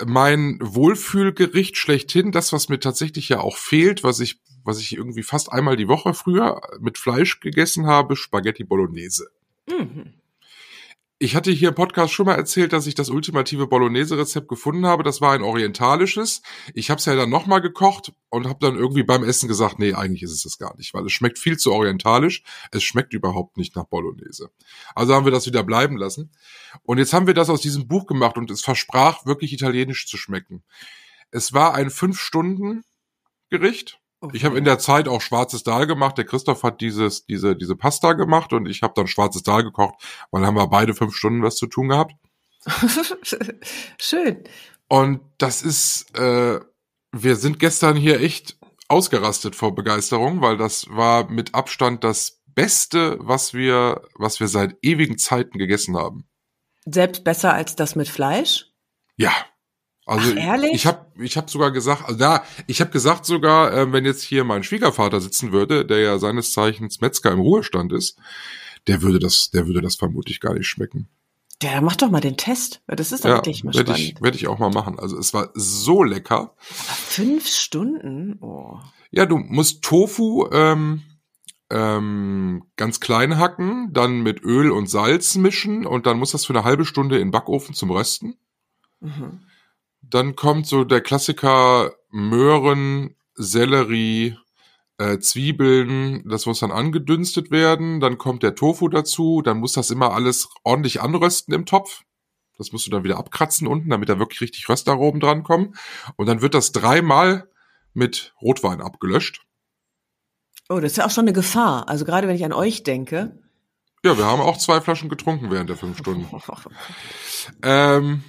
[0.05, 5.23] mein Wohlfühlgericht schlechthin, das, was mir tatsächlich ja auch fehlt, was ich, was ich irgendwie
[5.23, 9.31] fast einmal die Woche früher mit Fleisch gegessen habe, Spaghetti Bolognese.
[9.69, 10.15] Mhm.
[11.22, 15.04] Ich hatte hier im Podcast schon mal erzählt, dass ich das ultimative Bolognese-Rezept gefunden habe.
[15.04, 16.42] Das war ein orientalisches.
[16.74, 19.94] Ich habe es ja dann nochmal gekocht und habe dann irgendwie beim Essen gesagt, nee,
[19.94, 22.42] eigentlich ist es das gar nicht, weil es schmeckt viel zu orientalisch.
[22.72, 24.50] Es schmeckt überhaupt nicht nach Bolognese.
[24.96, 26.32] Also haben wir das wieder bleiben lassen.
[26.82, 30.16] Und jetzt haben wir das aus diesem Buch gemacht und es versprach wirklich italienisch zu
[30.16, 30.64] schmecken.
[31.30, 34.02] Es war ein Fünf-Stunden-Gericht.
[34.32, 36.16] Ich habe in der Zeit auch schwarzes Dahl gemacht.
[36.16, 39.94] Der Christoph hat dieses, diese, diese Pasta gemacht und ich habe dann schwarzes Dahl gekocht,
[40.30, 42.14] weil haben wir beide fünf Stunden was zu tun gehabt.
[43.98, 44.44] Schön.
[44.88, 46.61] Und das ist, äh,
[47.12, 48.58] wir sind gestern hier echt
[48.88, 54.76] ausgerastet vor Begeisterung, weil das war mit Abstand das Beste, was wir, was wir seit
[54.82, 56.28] ewigen Zeiten gegessen haben.
[56.85, 58.66] Selbst besser als das mit Fleisch?
[59.16, 59.32] Ja.
[60.05, 60.73] Also Ach, ehrlich?
[60.75, 64.23] ich habe ich hab sogar gesagt, also da, ich habe gesagt sogar, äh, wenn jetzt
[64.23, 68.19] hier mein Schwiegervater sitzen würde, der ja seines Zeichens Metzger im Ruhestand ist,
[68.88, 71.09] der würde das, der würde das vermutlich gar nicht schmecken.
[71.62, 72.83] Ja, mach doch mal den Test.
[72.88, 74.15] Das ist doch Ja, wirklich mal werde spannend.
[74.17, 74.99] ich, werd ich auch mal machen.
[74.99, 76.55] Also es war so lecker.
[76.59, 78.38] Fünf Stunden?
[78.41, 78.81] Oh.
[79.12, 81.03] Ja, du musst Tofu ähm,
[81.71, 86.53] ähm, ganz klein hacken, dann mit Öl und Salz mischen und dann muss das für
[86.55, 88.35] eine halbe Stunde in den Backofen zum Rösten.
[88.99, 89.43] Mhm.
[90.12, 94.37] Dann kommt so der Klassiker Möhren, Sellerie,
[94.98, 99.90] äh, Zwiebeln, das muss dann angedünstet werden, dann kommt der Tofu dazu, dann muss das
[99.90, 102.03] immer alles ordentlich anrösten im Topf.
[102.59, 105.77] Das musst du dann wieder abkratzen unten, damit da wirklich richtig Röstaromen dran kommen.
[106.16, 107.48] Und dann wird das dreimal
[107.94, 109.40] mit Rotwein abgelöscht.
[110.68, 111.88] Oh, das ist ja auch schon eine Gefahr.
[111.88, 113.38] Also gerade wenn ich an euch denke.
[114.05, 116.29] Ja, wir haben auch zwei Flaschen getrunken während der fünf Stunden.
[117.62, 118.22] ähm,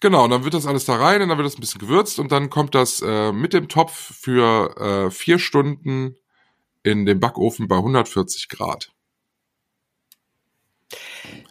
[0.00, 2.18] genau, und dann wird das alles da rein und dann wird das ein bisschen gewürzt
[2.18, 6.16] und dann kommt das äh, mit dem Topf für äh, vier Stunden
[6.82, 8.92] in den Backofen bei 140 Grad.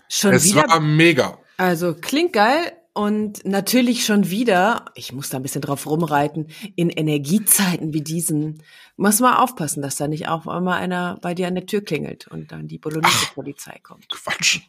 [0.08, 0.67] Schon es wieder.
[0.67, 1.38] war mega.
[1.58, 6.89] Also klingt geil und natürlich schon wieder, ich muss da ein bisschen drauf rumreiten, in
[6.89, 8.63] Energiezeiten wie diesen,
[8.95, 12.27] muss man aufpassen, dass da nicht auf einmal einer bei dir an der Tür klingelt
[12.29, 14.08] und dann die Bolognese-Polizei kommt.
[14.08, 14.62] Quatsch.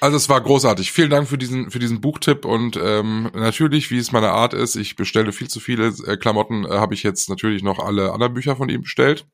[0.00, 0.90] Also es war großartig.
[0.90, 4.74] Vielen Dank für diesen für diesen Buchtipp und ähm, natürlich, wie es meine Art ist,
[4.74, 8.34] ich bestelle viel zu viele äh, Klamotten, äh, habe ich jetzt natürlich noch alle anderen
[8.34, 9.24] Bücher von ihm bestellt.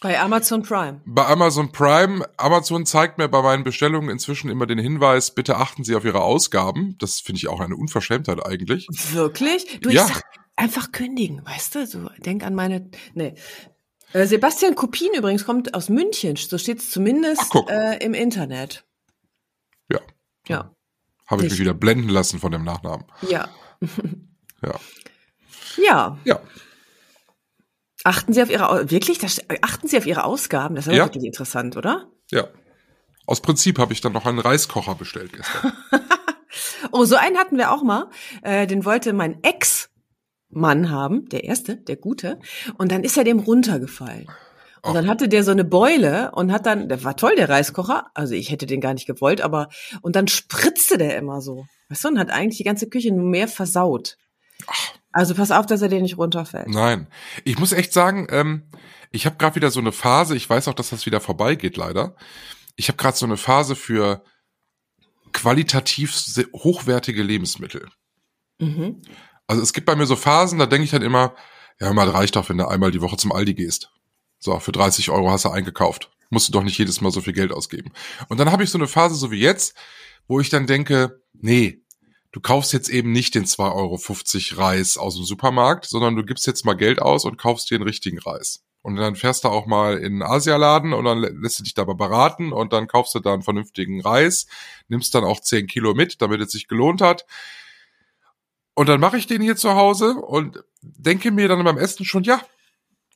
[0.00, 1.00] Bei Amazon Prime.
[1.06, 5.82] Bei Amazon Prime, Amazon zeigt mir bei meinen Bestellungen inzwischen immer den Hinweis, bitte achten
[5.82, 6.96] Sie auf Ihre Ausgaben.
[6.98, 8.86] Das finde ich auch eine Unverschämtheit eigentlich.
[9.12, 9.80] Wirklich?
[9.80, 10.06] Du, Ja.
[10.06, 10.22] ich sag,
[10.54, 11.86] einfach kündigen, weißt du?
[11.86, 13.34] So, denk an meine, nee.
[14.12, 18.84] Äh, Sebastian Kopin übrigens kommt aus München, so steht's zumindest Ach, äh, im Internet.
[19.90, 19.98] Ja,
[20.46, 20.72] Ja,
[21.26, 21.50] habe ich Nicht.
[21.52, 23.04] mich wieder blenden lassen von dem Nachnamen.
[23.28, 23.48] ja,
[24.62, 24.74] Ja.
[25.76, 26.18] ja.
[26.24, 26.40] Ja.
[28.04, 29.18] Achten Sie auf Ihre, wirklich?
[29.18, 30.74] Das, achten Sie auf Ihre Ausgaben?
[30.76, 31.04] Das ist Ja.
[31.06, 32.06] wirklich interessant, oder?
[32.30, 32.48] Ja.
[33.26, 35.72] Aus Prinzip habe ich dann noch einen Reiskocher bestellt gestern.
[36.92, 38.08] Oh, so einen hatten wir auch mal.
[38.42, 42.38] Äh, den wollte mein Ex-Mann haben, der erste, der gute.
[42.78, 44.26] Und dann ist er dem runtergefallen.
[44.82, 48.06] Und dann hatte der so eine Beule und hat dann, der war toll, der Reiskocher.
[48.14, 49.68] Also ich hätte den gar nicht gewollt, aber,
[50.00, 51.66] und dann spritzte der immer so.
[51.90, 54.16] Weißt du, und hat eigentlich die ganze Küche nur mehr versaut.
[55.12, 56.68] Also pass auf, dass er dir nicht runterfällt.
[56.68, 57.08] Nein.
[57.44, 58.64] Ich muss echt sagen, ähm,
[59.10, 62.14] ich habe gerade wieder so eine Phase, ich weiß auch, dass das wieder vorbeigeht, leider.
[62.76, 64.22] Ich habe gerade so eine Phase für
[65.32, 66.14] qualitativ
[66.52, 67.88] hochwertige Lebensmittel.
[68.58, 69.02] Mhm.
[69.46, 71.34] Also es gibt bei mir so Phasen, da denke ich dann immer,
[71.80, 73.90] ja, mal reicht doch, wenn du einmal die Woche zum Aldi gehst.
[74.38, 76.10] So, für 30 Euro hast du eingekauft.
[76.30, 77.92] Musst du doch nicht jedes Mal so viel Geld ausgeben.
[78.28, 79.74] Und dann habe ich so eine Phase, so wie jetzt,
[80.26, 81.82] wo ich dann denke, nee,
[82.32, 86.46] du kaufst jetzt eben nicht den 2,50 Euro Reis aus dem Supermarkt, sondern du gibst
[86.46, 88.64] jetzt mal Geld aus und kaufst dir den richtigen Reis.
[88.82, 91.74] Und dann fährst du auch mal in einen Asialaden und dann lä- lässt du dich
[91.74, 94.46] dabei beraten und dann kaufst du da einen vernünftigen Reis,
[94.88, 97.26] nimmst dann auch 10 Kilo mit, damit es sich gelohnt hat.
[98.74, 102.22] Und dann mache ich den hier zu Hause und denke mir dann beim Essen schon,
[102.22, 102.40] ja,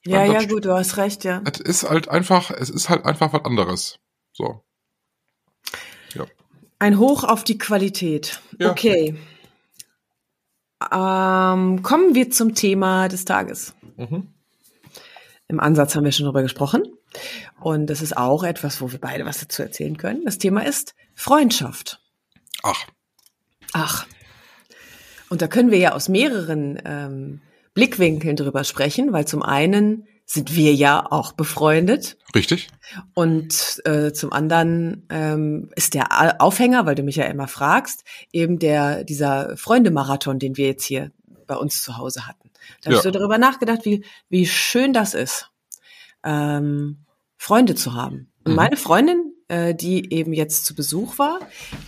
[0.04, 1.40] Ja, ja, gut, du hast recht, ja.
[1.50, 4.00] es ist halt einfach, es ist halt einfach was anderes.
[4.32, 4.64] So.
[6.82, 8.40] Ein Hoch auf die Qualität.
[8.58, 8.72] Ja.
[8.72, 9.16] Okay.
[10.90, 13.72] Ähm, kommen wir zum Thema des Tages.
[15.46, 16.82] Im Ansatz haben wir schon drüber gesprochen.
[17.60, 20.24] Und das ist auch etwas, wo wir beide was dazu erzählen können.
[20.24, 22.00] Das Thema ist Freundschaft.
[22.64, 22.84] Ach,
[23.72, 24.06] Ach.
[25.30, 27.40] Und da können wir ja aus mehreren ähm,
[27.74, 32.68] Blickwinkeln drüber sprechen, weil zum einen sind wir ja auch befreundet richtig?
[33.14, 38.58] und äh, zum anderen ähm, ist der Aufhänger, weil du mich ja immer fragst, eben
[38.58, 41.10] der dieser Freundemarathon, den wir jetzt hier
[41.46, 42.50] bei uns zu Hause hatten.
[42.80, 43.02] Da habe ich Ja.
[43.02, 45.50] so darüber nachgedacht, wie wie schön das ist,
[46.24, 47.04] ähm,
[47.36, 48.30] Freunde zu haben.
[48.44, 48.56] Und Mhm.
[48.56, 51.40] meine Freundin, äh, die eben jetzt zu Besuch war,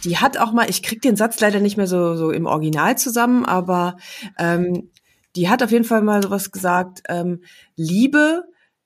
[0.04, 2.98] die hat auch mal, ich krieg den Satz leider nicht mehr so so im Original
[2.98, 3.96] zusammen, aber
[4.38, 4.90] ähm,
[5.36, 7.42] die hat auf jeden Fall mal sowas gesagt, ähm,
[7.76, 8.44] Liebe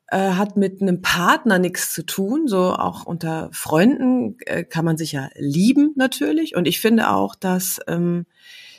[0.08, 4.96] äh, hat mit einem Partner nichts zu tun, so auch unter Freunden äh, kann man
[4.96, 8.26] sich ja lieben natürlich und ich finde auch, dass ähm,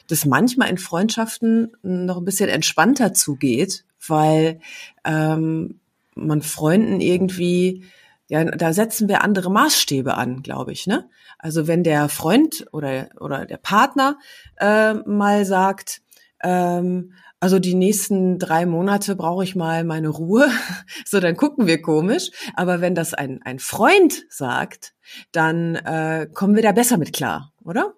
[0.07, 4.59] das manchmal in Freundschaften noch ein bisschen entspannter zugeht, weil
[5.05, 5.79] ähm,
[6.15, 7.83] man Freunden irgendwie
[8.29, 11.09] ja, da setzen wir andere Maßstäbe an, glaube ich, ne?
[11.39, 14.19] Also wenn der Freund oder oder der Partner
[14.57, 16.01] äh, mal sagt,
[16.43, 20.49] ähm, also die nächsten drei Monate brauche ich mal meine Ruhe,
[21.05, 22.31] so dann gucken wir komisch.
[22.55, 24.93] Aber wenn das ein, ein Freund sagt,
[25.31, 27.93] dann äh, kommen wir da besser mit klar, oder?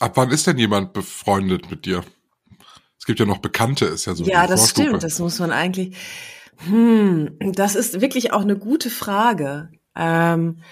[0.00, 2.04] Ab wann ist denn jemand befreundet mit dir?
[2.98, 4.24] Es gibt ja noch Bekannte, ist ja so.
[4.24, 4.88] ja, das Vorstufe.
[4.88, 5.02] stimmt.
[5.02, 5.96] Das muss man eigentlich.
[6.66, 9.70] Hm, das ist wirklich auch eine gute Frage.
[9.94, 10.62] Ähm,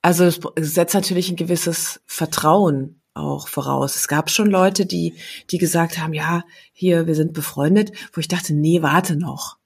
[0.00, 3.96] also es setzt natürlich ein gewisses Vertrauen auch voraus.
[3.96, 5.14] Es gab schon Leute, die,
[5.50, 9.56] die gesagt haben, ja, hier, wir sind befreundet, wo ich dachte, nee, warte noch.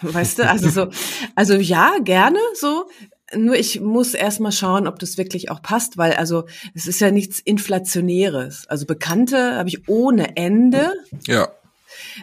[0.00, 0.88] Weißt du, also so,
[1.34, 2.88] also ja, gerne so.
[3.34, 7.10] Nur ich muss erstmal schauen, ob das wirklich auch passt, weil also es ist ja
[7.10, 8.66] nichts Inflationäres.
[8.68, 10.92] Also Bekannte habe ich ohne Ende,
[11.26, 11.48] Ja,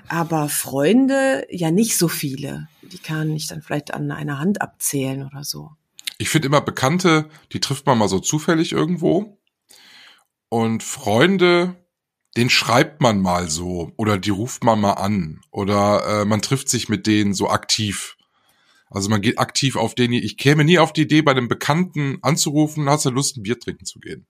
[0.08, 2.68] aber Freunde ja nicht so viele.
[2.84, 5.72] die kann ich dann vielleicht an einer Hand abzählen oder so.
[6.18, 9.38] Ich finde immer Bekannte, die trifft man mal so zufällig irgendwo.
[10.54, 11.78] Und Freunde,
[12.36, 16.68] den schreibt man mal so oder die ruft man mal an oder äh, man trifft
[16.68, 18.18] sich mit denen so aktiv.
[18.90, 20.12] Also man geht aktiv auf den.
[20.12, 23.58] Ich käme nie auf die Idee, bei einem Bekannten anzurufen, hast du Lust, ein Bier
[23.62, 24.28] trinken zu gehen.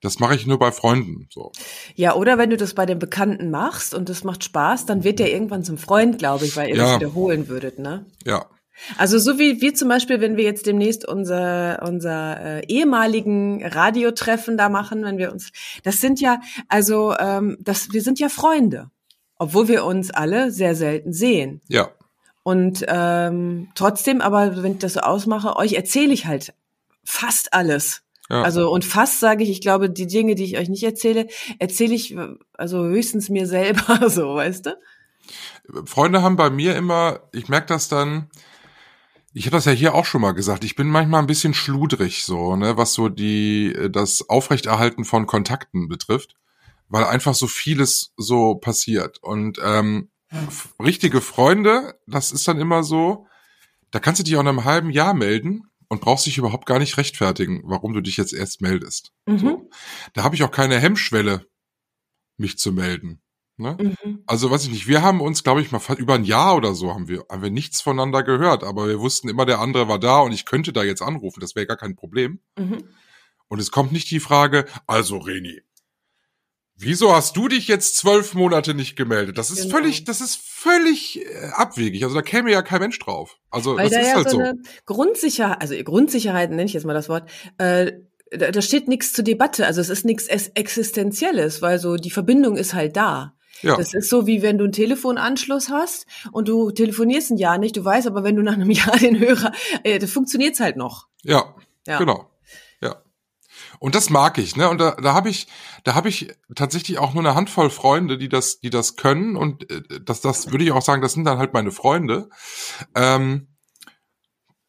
[0.00, 1.28] Das mache ich nur bei Freunden.
[1.30, 1.52] So.
[1.94, 5.20] Ja, oder wenn du das bei den Bekannten machst und das macht Spaß, dann wird
[5.20, 6.82] der irgendwann zum Freund, glaube ich, weil ihr Ja.
[6.86, 8.04] das wiederholen würdet, ne?
[8.24, 8.46] Ja.
[8.96, 14.56] Also so wie wir zum Beispiel, wenn wir jetzt demnächst unser unser äh, ehemaligen Radiotreffen
[14.56, 15.50] da machen, wenn wir uns,
[15.82, 18.90] das sind ja also ähm, das wir sind ja Freunde,
[19.38, 21.60] obwohl wir uns alle sehr selten sehen.
[21.68, 21.90] Ja.
[22.42, 26.54] Und ähm, trotzdem, aber wenn ich das so ausmache, euch erzähle ich halt
[27.04, 28.02] fast alles.
[28.28, 28.42] Ja.
[28.42, 31.94] Also und fast sage ich, ich glaube, die Dinge, die ich euch nicht erzähle, erzähle
[31.94, 32.16] ich
[32.54, 34.78] also höchstens mir selber, so, weißt du?
[35.84, 38.28] Freunde haben bei mir immer, ich merke das dann,
[39.34, 42.24] ich habe das ja hier auch schon mal gesagt, ich bin manchmal ein bisschen schludrig,
[42.24, 46.34] so, ne, was so die, äh, das Aufrechterhalten von Kontakten betrifft,
[46.88, 49.18] weil einfach so vieles so passiert.
[49.22, 50.10] Und ähm,
[50.80, 53.26] richtige Freunde, das ist dann immer so,
[53.90, 56.78] da kannst du dich auch in einem halben Jahr melden und brauchst dich überhaupt gar
[56.78, 59.12] nicht rechtfertigen, warum du dich jetzt erst meldest.
[59.26, 59.38] Mhm.
[59.38, 59.70] So.
[60.14, 61.46] Da habe ich auch keine Hemmschwelle,
[62.36, 63.21] mich zu melden.
[63.58, 63.76] Ne?
[63.78, 64.22] Mhm.
[64.26, 66.92] Also weiß ich nicht, wir haben uns, glaube ich, mal über ein Jahr oder so
[66.94, 70.20] haben wir, haben wir nichts voneinander gehört, aber wir wussten immer, der andere war da
[70.20, 72.40] und ich könnte da jetzt anrufen, das wäre gar kein Problem.
[72.58, 72.84] Mhm.
[73.48, 75.60] Und es kommt nicht die Frage, also Reni,
[76.76, 79.36] wieso hast du dich jetzt zwölf Monate nicht gemeldet?
[79.38, 79.76] Das ist Genau.
[79.76, 82.02] völlig, das ist völlig äh, abwegig.
[82.04, 83.36] Also da käme ja kein Mensch drauf.
[83.50, 84.54] Also Weil das da ist ja halt so eine
[84.86, 87.92] Grundsicherheit, also Grundsicherheit nenne ich jetzt mal das Wort, äh,
[88.30, 92.10] da, da steht nichts zur Debatte, also es ist nichts Es- Existenzielles, weil so die
[92.10, 93.34] Verbindung ist halt da.
[93.62, 97.58] Ja, Das ist so, wie wenn du einen Telefonanschluss hast und du telefonierst ein Jahr
[97.58, 99.52] nicht, du weißt aber, wenn du nach einem Jahr den Hörer,
[99.84, 101.06] äh, da funktioniert's halt noch.
[101.22, 101.54] ja,
[101.86, 101.98] Ja.
[101.98, 102.28] genau.
[102.80, 103.02] Ja.
[103.78, 104.68] Und das mag ich, ne?
[104.68, 105.46] Und da, da habe ich,
[105.84, 109.36] da habe ich tatsächlich auch nur eine Handvoll Freunde, die das, die das können.
[109.36, 112.28] Und äh, das, das würde ich auch sagen, das sind dann halt meine Freunde.
[112.94, 113.48] Ähm,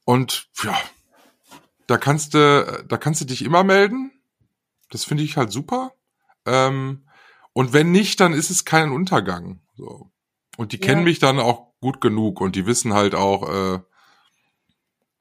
[0.06, 0.76] und ja,
[1.88, 4.12] da kannst du, da kannst du dich immer melden.
[4.90, 5.94] Das finde ich halt super.
[6.46, 7.03] Ähm,
[7.54, 9.62] und wenn nicht, dann ist es kein Untergang.
[9.76, 10.12] So.
[10.58, 10.86] Und die Ja.
[10.86, 13.80] kennen mich dann auch gut genug und die wissen halt auch, äh,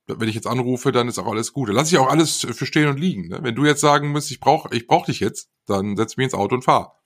[0.07, 1.69] wenn ich jetzt anrufe, dann ist auch alles gut.
[1.69, 3.29] Dann lass ich auch alles für stehen und liegen.
[3.29, 3.39] Ne?
[3.43, 6.35] Wenn du jetzt sagen musst, ich brauch, ich brauch dich jetzt, dann setz mich ins
[6.35, 7.03] Auto und fahr.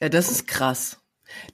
[0.00, 0.98] Ja, das ist krass.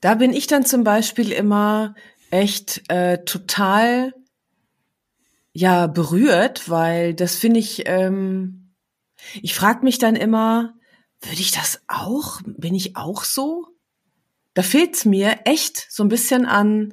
[0.00, 1.94] Da bin ich dann zum Beispiel immer
[2.30, 4.14] echt äh, total
[5.52, 7.82] ja berührt, weil das finde ich.
[7.86, 8.74] Ähm,
[9.42, 10.74] ich frage mich dann immer,
[11.22, 12.40] würde ich das auch?
[12.44, 13.66] Bin ich auch so?
[14.54, 16.92] Da fehlt's mir echt so ein bisschen an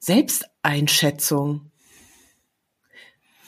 [0.00, 1.70] Selbsteinschätzung.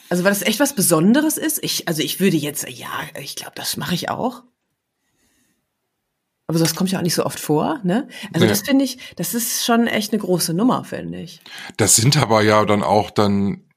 [0.09, 1.63] Also weil das echt was Besonderes ist.
[1.63, 4.43] Ich, also ich würde jetzt, ja, ich glaube, das mache ich auch.
[6.47, 8.09] Aber das kommt ja auch nicht so oft vor, ne?
[8.33, 8.49] Also Nee.
[8.49, 11.41] das finde ich, das ist schon echt eine große Nummer, finde ich.
[11.77, 13.69] Das sind aber ja dann auch dann,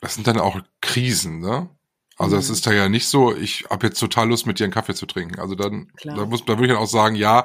[0.00, 1.68] das sind dann auch Krisen, ne?
[2.16, 2.54] Also es Mhm.
[2.54, 5.06] ist da ja nicht so, ich habe jetzt total Lust, mit dir einen Kaffee zu
[5.06, 5.40] trinken.
[5.40, 6.16] Also dann, Klar.
[6.16, 7.44] da muss, da würde ich dann auch sagen, ja,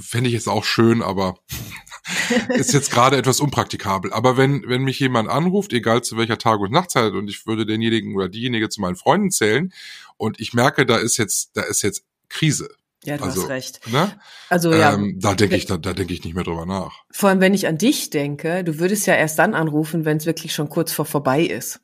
[0.00, 1.34] fände ich jetzt auch schön, aber
[2.56, 4.12] ist jetzt gerade etwas unpraktikabel.
[4.12, 7.66] Aber wenn, wenn mich jemand anruft, egal zu welcher Tag- und Nachtzeit, und ich würde
[7.66, 9.72] denjenigen oder diejenige zu meinen Freunden zählen,
[10.16, 12.68] und ich merke, da ist jetzt, da ist jetzt Krise,
[13.04, 13.80] Ja, du Also, hast recht.
[13.86, 14.18] ne?
[14.48, 17.02] Also ja, ähm, da denke ich, da, da denke ich nicht mehr drüber nach.
[17.10, 20.26] vor allem wenn ich an dich denke, du würdest ja erst dann anrufen, wenn es
[20.26, 21.80] wirklich schon kurz vor vorbei ist.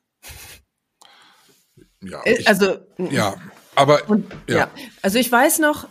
[2.09, 3.35] Ja, Äh, ich, also ja,
[3.75, 4.57] aber Und, ja.
[4.57, 4.69] Ja.
[5.01, 5.87] Also ich weiß noch,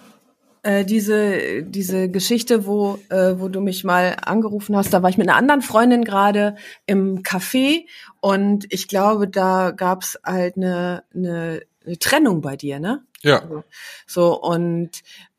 [0.63, 5.19] äh, diese, diese Geschichte, wo, äh, wo du mich mal angerufen hast, da war ich
[5.19, 7.85] mit einer anderen Freundin gerade im Café
[8.21, 13.05] und ich glaube, da gab's halt eine, eine, eine Trennung bei dir, ne?
[13.25, 13.43] ja,
[14.07, 14.91] So, und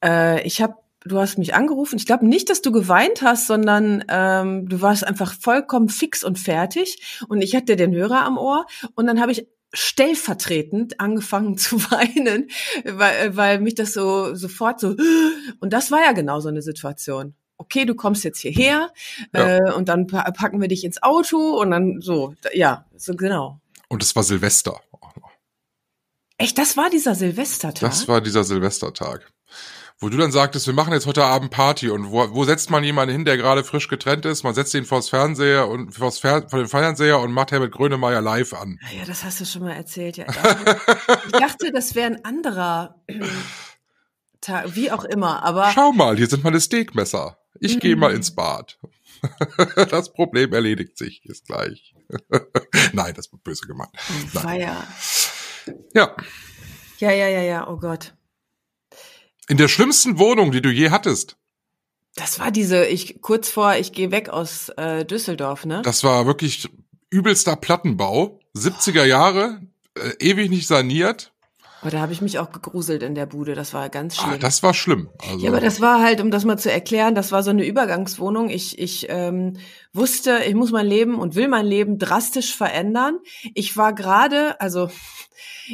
[0.03, 1.97] äh, ich habe, du hast mich angerufen.
[1.97, 6.39] Ich glaube nicht, dass du geweint hast, sondern ähm, du warst einfach vollkommen fix und
[6.39, 7.21] fertig.
[7.29, 12.49] Und ich hatte den Hörer am Ohr und dann habe ich stellvertretend angefangen zu weinen,
[12.83, 14.95] weil, weil mich das so sofort so
[15.59, 17.35] und das war ja genau so eine Situation.
[17.57, 18.91] Okay, du kommst jetzt hierher
[19.33, 19.57] Ja.
[19.57, 23.61] äh, und dann pa packen wir dich ins Auto und dann so, ja, so genau.
[23.87, 24.81] und es war Silvester.
[26.37, 27.89] Echt, das war dieser Silvestertag.
[27.89, 29.31] Das war dieser Silvestertag.
[29.99, 32.83] Wo du dann sagtest, wir machen jetzt heute Abend Party und wo, wo setzt man
[32.83, 34.43] jemanden hin, der gerade frisch getrennt ist?
[34.43, 38.21] Man setzt ihn vors Fernseher und vors Fer vor den Fernseher und macht Herbert Grönemeyer
[38.21, 38.77] live an.
[38.97, 40.25] Ja, das hast du schon mal erzählt, ja.
[41.25, 43.01] Ich dachte, das wäre ein anderer
[44.41, 47.37] Tag, wie auch immer, aber Schau mal, hier sind meine Steakmesser.
[47.61, 48.01] Ich gehe Mhm.
[48.01, 48.77] mal ins Bad.
[49.89, 51.95] das Problem erledigt sich, ist gleich.
[52.91, 53.65] Nein, das wird böse
[54.33, 54.59] Nein.
[54.59, 54.87] ja.
[55.93, 56.15] Ja.
[56.99, 58.14] Ja, ja, ja, ja, oh Gott.
[59.47, 61.37] In der schlimmsten Wohnung, die du je hattest.
[62.15, 65.81] Das war diese, ich kurz vor, ich gehe weg aus äh, Düsseldorf, ne?
[65.83, 66.69] Das war wirklich
[67.09, 68.39] übelster Plattenbau.
[68.55, 69.61] 70er Jahre,
[69.97, 71.33] äh, ewig nicht saniert.
[71.81, 73.53] Aber da habe ich mich auch gegruselt in der Bude.
[73.53, 74.31] Das war ganz schlimm.
[74.33, 75.09] Ah, das war schlimm.
[75.19, 77.63] Also, Ja, aber das war halt, um das mal zu erklären, das war so eine
[77.63, 78.49] Übergangswohnung.
[78.49, 79.57] Ich, ich ähm,
[79.93, 83.19] wusste, ich muss mein Leben und will mein Leben drastisch verändern.
[83.53, 84.89] Ich war gerade, also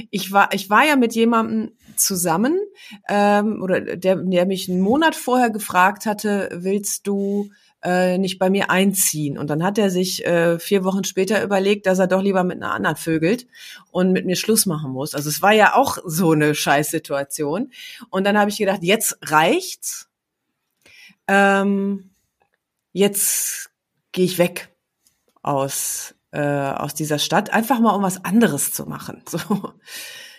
[0.10, 2.60] ich war, ich war ja mit jemandem zusammen,
[3.08, 7.50] ähm, oder der, der mich einen Monat vorher gefragt hatte, willst du
[7.84, 9.38] äh, nicht bei mir einziehen?
[9.38, 12.58] Und dann hat er sich äh, vier Wochen später überlegt, dass er doch lieber mit
[12.58, 13.48] einer anderen vögelt
[13.92, 15.16] und mit mir Schluss machen muss.
[15.16, 17.72] Also es war ja auch so eine Scheißsituation.
[18.10, 20.10] Und dann habe ich gedacht, jetzt reicht's.
[21.28, 22.12] Ähm,
[22.92, 23.72] jetzt
[24.12, 24.70] gehe ich weg
[25.42, 29.24] aus äh, aus dieser Stadt, einfach mal um was anderes zu machen.
[29.30, 29.74] So.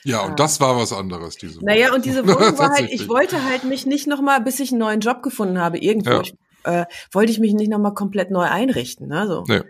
[0.05, 1.67] Ja, und das war was anderes, diese Wohnung.
[1.67, 4.81] Naja, und diese Wohnung war halt, ich wollte halt mich nicht nochmal, bis ich einen
[4.81, 6.21] neuen Job gefunden habe, irgendwo, Ja.
[6.23, 6.35] ich,
[6.65, 9.09] äh, wollte ich mich nicht nochmal komplett neu einrichten.
[9.09, 9.27] Ne?
[9.27, 9.45] So.
[9.49, 9.62] Nee.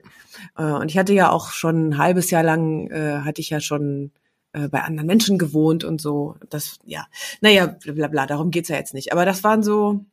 [0.57, 3.61] Äh, und ich hatte ja auch schon ein halbes Jahr lang, äh, hatte ich ja
[3.61, 4.11] schon
[4.53, 6.37] äh, bei anderen Menschen gewohnt und so.
[6.51, 7.07] Das, ja,
[7.41, 9.13] naja, bla bla, darum geht's ja jetzt nicht.
[9.13, 10.05] Aber das waren so.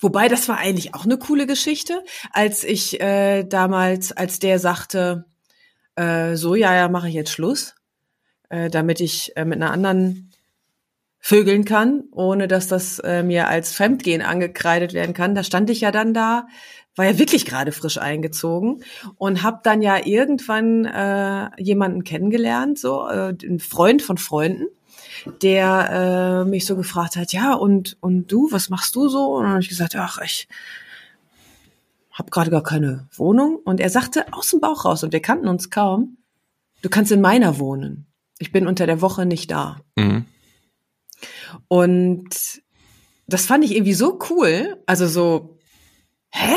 [0.00, 5.26] Wobei, das war eigentlich auch eine coole Geschichte, als ich äh, damals, als der sagte,
[5.96, 7.74] äh, so, ja, ja, mache ich jetzt Schluss,
[8.48, 10.30] äh, damit ich äh, mit einer anderen
[11.18, 15.34] vögeln kann, ohne dass das äh, mir als Fremdgehen angekreidet werden kann.
[15.34, 16.46] Da stand ich ja dann da,
[16.94, 18.84] war ja wirklich gerade frisch eingezogen
[19.16, 24.66] und habe dann ja irgendwann äh, jemanden kennengelernt, so äh, einen Freund von Freunden,
[25.42, 29.34] der äh, mich so gefragt hat, ja und und du, was machst du so?
[29.34, 30.48] Und dann habe ich gesagt, ach ich
[32.12, 35.48] habe gerade gar keine Wohnung und er sagte aus dem Bauch raus und wir kannten
[35.48, 36.16] uns kaum,
[36.82, 38.06] du kannst in meiner wohnen.
[38.38, 39.80] Ich bin unter der Woche nicht da.
[39.96, 40.26] Mhm.
[41.68, 42.62] Und
[43.26, 44.82] das fand ich irgendwie so cool.
[44.86, 45.58] Also so,
[46.30, 46.56] hä?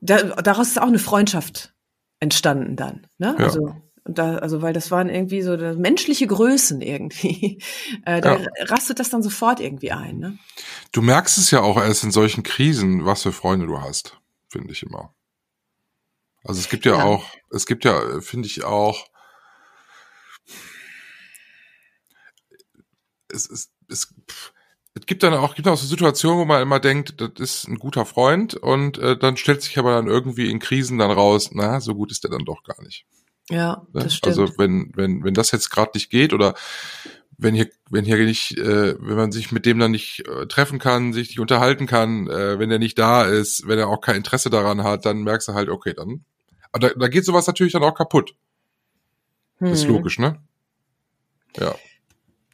[0.00, 1.74] Da, daraus ist auch eine Freundschaft
[2.20, 3.06] entstanden dann.
[3.18, 3.34] Ne?
[3.38, 3.44] Ja.
[3.44, 7.58] Also, da, also, weil das waren irgendwie so menschliche Größen irgendwie.
[8.04, 8.48] Äh, da Ja.
[8.66, 10.18] rastet das dann sofort irgendwie ein.
[10.18, 10.38] Ne?
[10.92, 14.72] Du merkst es ja auch erst in solchen Krisen, was für Freunde du hast, finde
[14.72, 15.14] ich immer.
[16.44, 17.04] Also es gibt ja, Ja.
[17.04, 19.06] auch, es gibt ja, finde ich auch,
[23.38, 24.52] es, es, es, pff,
[24.94, 27.78] es gibt dann auch, gibt auch so Situationen, wo man immer denkt, das ist ein
[27.78, 31.80] guter Freund und äh, dann stellt sich aber dann irgendwie in Krisen dann raus, na,
[31.80, 33.06] so gut ist der dann doch gar nicht.
[33.50, 34.02] Ja, Ne?
[34.02, 34.38] das stimmt.
[34.38, 36.54] Also wenn, wenn, wenn das jetzt gerade nicht geht oder
[37.40, 40.80] wenn hier, wenn hier nicht, äh, wenn man sich mit dem dann nicht äh, treffen
[40.80, 44.16] kann, sich nicht unterhalten kann, äh, wenn er nicht da ist, wenn er auch kein
[44.16, 46.24] Interesse daran hat, dann merkst du halt, okay, dann.
[46.72, 48.34] Aber da, da geht sowas natürlich dann auch kaputt.
[49.60, 49.94] Das ist Hm.
[49.94, 50.42] logisch, ne?
[51.56, 51.74] Ja.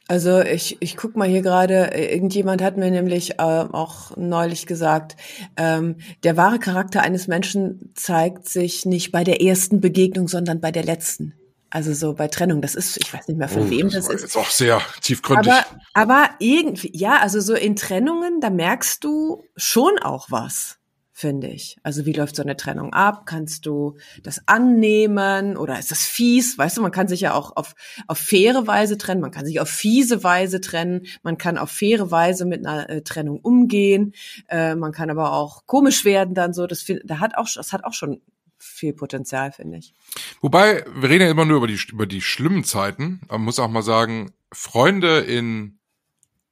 [0.07, 4.67] Also ich, ich guck mal hier gerade, äh, irgendjemand hat mir nämlich äh, auch neulich
[4.67, 5.15] gesagt,
[5.57, 10.71] ähm, der wahre Charakter eines Menschen zeigt sich nicht bei der ersten Begegnung, sondern bei
[10.71, 11.33] der letzten.
[11.71, 12.61] Also so bei Trennung.
[12.61, 14.21] Das ist, ich weiß nicht mehr von Oh, wem das war ist.
[14.21, 15.51] Jetzt auch sehr tiefgründig.
[15.51, 20.77] Aber, aber irgendwie, ja, also so in Trennungen, da merkst du schon auch was,
[21.17, 21.77] finde ich.
[21.81, 23.25] Also wie läuft so eine Trennung ab?
[23.25, 26.57] Kannst du das annehmen oder ist das fies?
[26.57, 27.73] Weißt du, man kann sich ja auch auf,
[28.07, 32.11] auf faire Weise trennen, man kann sich auf fiese Weise trennen, man kann auf faire
[32.11, 34.13] Weise mit einer äh, Trennung umgehen,
[34.49, 36.67] äh, man kann aber auch komisch werden dann so.
[36.67, 38.21] Das, find- da hat auch, das hat auch schon
[38.57, 39.93] viel Potenzial, finde ich.
[40.41, 43.21] Wobei, wir reden ja immer nur über die, über die schlimmen Zeiten.
[43.29, 45.79] Man muss auch mal sagen, Freunde in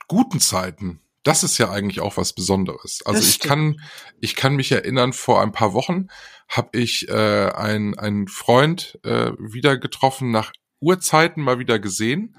[0.08, 3.02] guten Zeiten, das ist ja eigentlich auch was Besonderes.
[3.06, 3.82] Also ich kann,
[4.20, 6.08] ich kann mich erinnern, vor ein paar Wochen
[6.50, 12.36] habe ich äh, ein- einen Freund äh, wieder getroffen, nach Urzeiten mal wieder gesehen.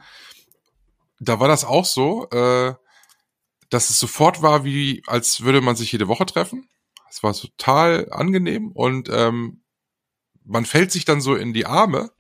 [1.19, 2.75] Da war das auch so, äh,
[3.71, 6.69] dass es sofort war, wie als würde man sich jede Woche treffen.
[7.11, 9.63] Es war total angenehm und ähm,
[10.45, 12.11] man fällt sich dann so in die Arme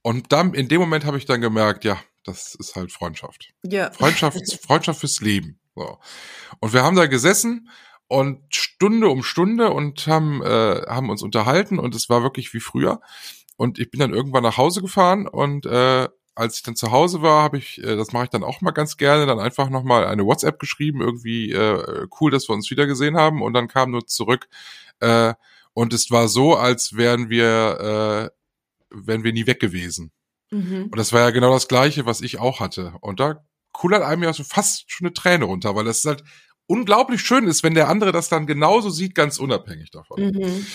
[0.00, 3.52] und dann in dem Moment habe ich dann gemerkt, ja, das ist halt Freundschaft.
[3.62, 3.90] Ja.
[3.92, 5.58] Freundschaft, Freundschaft fürs Leben.
[5.74, 5.98] So.
[6.60, 7.68] Und wir haben da gesessen
[8.08, 12.60] und Stunde um Stunde und haben, äh, haben uns unterhalten und es war wirklich wie
[12.60, 13.00] früher.
[13.56, 17.22] Und ich bin dann irgendwann nach Hause gefahren und äh, als ich dann zu Hause
[17.22, 20.06] war, habe ich, äh, das mache ich dann auch mal ganz gerne, dann einfach nochmal
[20.06, 23.90] eine WhatsApp geschrieben, irgendwie äh, cool, dass wir uns wieder gesehen haben und dann kam
[23.90, 24.48] nur zurück
[25.00, 25.34] äh,
[25.74, 28.30] und es war so, als wären wir, äh,
[28.90, 30.12] wären wir nie weg gewesen.
[30.50, 30.84] Mhm.
[30.84, 32.94] Und das war ja genau das Gleiche, was ich auch hatte.
[33.00, 33.42] Und da
[33.72, 36.22] kullert einem ja so fast schon eine Träne runter, weil das halt
[36.66, 40.22] unglaublich schön ist, wenn der andere das dann genauso sieht, ganz unabhängig davon.
[40.22, 40.66] Mhm.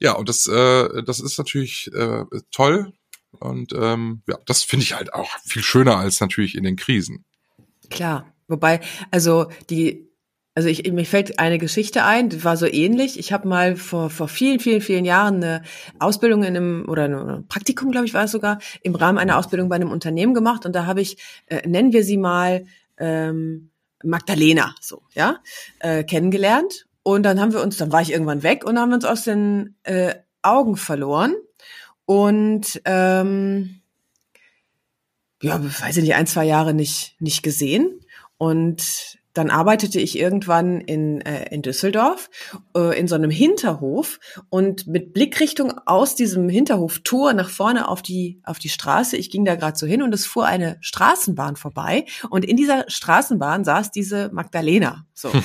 [0.00, 2.92] Ja, und das, äh, das ist natürlich äh, toll.
[3.38, 7.24] Und ähm, ja, das finde ich halt auch viel schöner als natürlich in den Krisen.
[7.90, 8.32] Klar.
[8.48, 8.80] Wobei,
[9.10, 10.11] also die,
[10.54, 13.18] also ich, mir fällt eine Geschichte ein, die war so ähnlich.
[13.18, 15.62] Ich habe mal vor, vor vielen, vielen, vielen Jahren eine
[15.98, 19.70] Ausbildung in einem, oder ein Praktikum, glaube ich, war es sogar, im Rahmen einer Ausbildung
[19.70, 20.66] bei einem Unternehmen gemacht.
[20.66, 22.66] Und da habe ich, äh, nennen wir sie mal,
[22.98, 23.70] ähm,
[24.04, 25.38] Magdalena, so, ja,
[25.78, 26.86] äh, kennengelernt.
[27.02, 29.24] Und dann haben wir uns, dann war ich irgendwann weg und haben wir uns aus
[29.24, 31.34] den äh, Augen verloren.
[32.04, 33.80] Und ähm,
[35.40, 38.00] ja, weiß ich nicht, ein, zwei Jahre nicht, nicht gesehen.
[38.36, 42.28] Und dann arbeitete ich irgendwann in, äh, in Düsseldorf
[42.76, 44.20] äh, in so einem Hinterhof
[44.50, 49.16] und mit Blickrichtung aus diesem Hinterhoftor nach vorne auf die auf die Straße.
[49.16, 52.84] Ich ging da gerade so hin und es fuhr eine Straßenbahn vorbei und in dieser
[52.88, 55.06] Straßenbahn saß diese Magdalena.
[55.14, 55.42] So hm.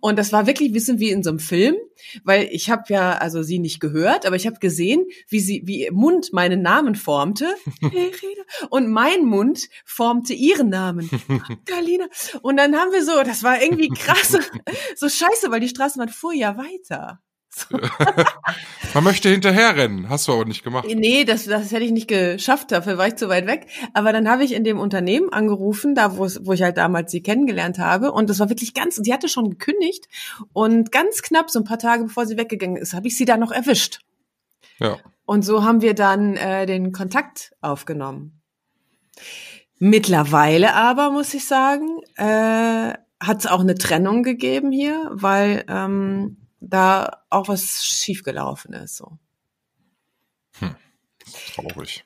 [0.00, 1.76] und das war wirklich ein bisschen wie in so einem Film,
[2.24, 5.84] weil ich habe ja also sie nicht gehört, aber ich habe gesehen, wie sie wie
[5.84, 7.46] ihr Mund meinen Namen formte
[8.70, 12.06] und mein Mund formte ihren Namen Magdalena
[12.40, 14.38] und dann haben wir so das war irgendwie krass.
[14.96, 17.20] so scheiße, weil die Straßenbahn fuhr ja weiter.
[17.56, 17.78] So.
[18.94, 20.86] Man möchte hinterherrennen, hast du aber nicht gemacht.
[20.94, 23.66] Nee, das, das hätte ich nicht geschafft, dafür war ich zu weit weg.
[23.94, 27.22] Aber dann habe ich in dem Unternehmen angerufen, da wo, wo ich halt damals sie
[27.22, 28.12] kennengelernt habe.
[28.12, 30.06] Und das war wirklich ganz, sie hatte schon gekündigt.
[30.52, 33.38] Und ganz knapp, so ein paar Tage bevor sie weggegangen ist, habe ich sie da
[33.38, 34.00] noch erwischt.
[34.78, 34.98] Ja.
[35.24, 38.42] Und so haben wir dann äh, den Kontakt aufgenommen.
[39.78, 46.36] Mittlerweile aber, muss ich sagen, äh, hat es auch eine Trennung gegeben hier, weil ähm,
[46.60, 48.96] da auch was schiefgelaufen ist.
[48.96, 49.18] So.
[50.58, 50.76] Hm.
[51.54, 52.04] Traurig.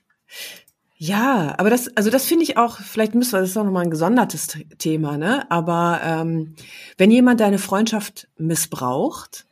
[1.03, 3.85] Ja, aber das, also das finde ich auch, vielleicht müssen wir, das ist auch nochmal
[3.85, 5.51] ein gesondertes Thema, ne?
[5.51, 6.55] Aber ähm,
[6.99, 9.47] wenn jemand deine Freundschaft missbraucht,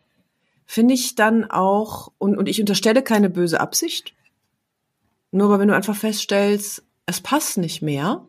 [0.67, 4.13] finde ich dann auch, und, und ich unterstelle keine böse Absicht,
[5.31, 8.28] nur aber wenn du einfach feststellst, es passt nicht mehr,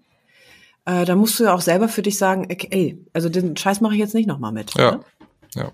[0.89, 3.93] äh, da musst du ja auch selber für dich sagen, ey, also den Scheiß mache
[3.93, 4.73] ich jetzt nicht nochmal mit.
[4.75, 4.91] Ja.
[4.91, 4.99] Ne?
[5.55, 5.71] Ja.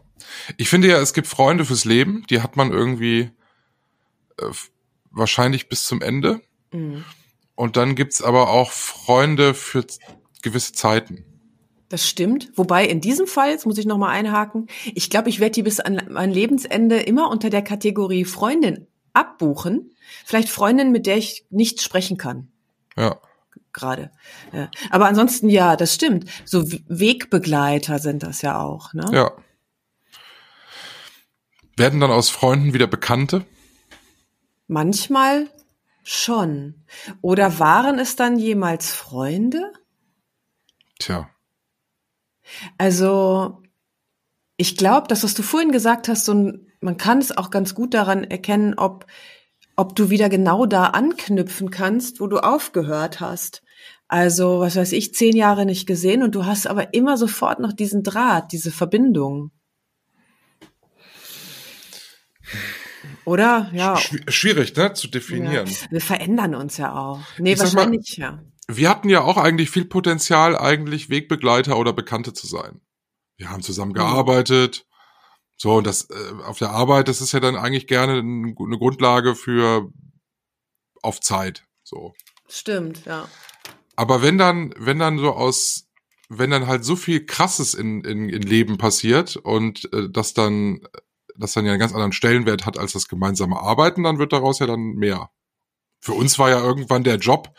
[0.57, 3.32] Ich finde ja, es gibt Freunde fürs Leben, die hat man irgendwie
[4.38, 4.45] äh,
[5.11, 6.41] wahrscheinlich bis zum Ende.
[6.72, 7.05] Mhm.
[7.55, 9.86] Und dann gibt's aber auch Freunde für
[10.41, 11.24] gewisse Zeiten.
[11.88, 12.51] Das stimmt.
[12.55, 15.80] Wobei in diesem Fall, jetzt muss ich nochmal einhaken, ich glaube, ich werde die bis
[15.80, 19.93] an mein Lebensende immer unter der Kategorie Freundin abbuchen.
[20.26, 22.49] Vielleicht Freundin, mit der ich nicht sprechen kann.
[22.97, 23.18] Ja
[23.76, 24.11] gerade.
[24.51, 24.71] Ja.
[24.89, 26.28] Aber ansonsten ja, das stimmt.
[26.45, 28.93] So Wegbegleiter sind das ja auch.
[28.93, 29.05] Ne?
[29.11, 29.32] Ja.
[31.78, 33.45] Werden dann aus Freunden wieder Bekannte?
[34.67, 35.47] Manchmal
[36.03, 36.86] schon.
[37.21, 39.71] Oder waren es dann jemals Freunde?
[40.97, 41.30] Tja.
[42.78, 43.61] Also,
[44.57, 46.53] ich glaube, das, was du vorhin gesagt hast, so
[46.86, 49.05] man kann es auch ganz gut daran erkennen, ob,
[49.76, 53.63] ob du wieder genau da anknüpfen kannst, wo du aufgehört hast.
[54.08, 57.74] Also, was weiß ich, zehn Jahre nicht gesehen und du hast aber immer sofort noch
[57.74, 59.51] diesen Draht, diese Verbindung.
[63.26, 63.72] Oder?
[63.74, 63.97] Ja.
[64.28, 65.68] Schwierig, ne, zu definieren.
[65.68, 65.91] Ja.
[65.91, 67.22] Wir verändern uns ja auch.
[67.39, 68.43] Nee, ich wahrscheinlich, mal, ja.
[68.68, 72.82] Wir hatten ja auch eigentlich viel Potenzial, eigentlich Wegbegleiter oder Bekannte zu sein.
[73.38, 73.95] Wir haben zusammen mhm.
[73.95, 74.86] gearbeitet.
[75.58, 79.36] So, und das äh, auf der Arbeit, das ist ja dann eigentlich gerne eine Grundlage
[79.36, 79.89] für
[81.01, 81.64] auf Zeit.
[81.84, 82.14] So.
[82.47, 83.28] Stimmt, ja.
[83.96, 85.88] Aber wenn dann, wenn dann so aus,
[86.30, 90.82] wenn dann halt so viel Krasses in, in, in Leben passiert und äh, das dann,
[91.38, 94.60] das dann ja einen ganz anderen Stellenwert hat als das gemeinsame Arbeiten, dann wird daraus
[94.60, 95.30] ja dann mehr.
[96.00, 97.54] Für uns war ja irgendwann der Job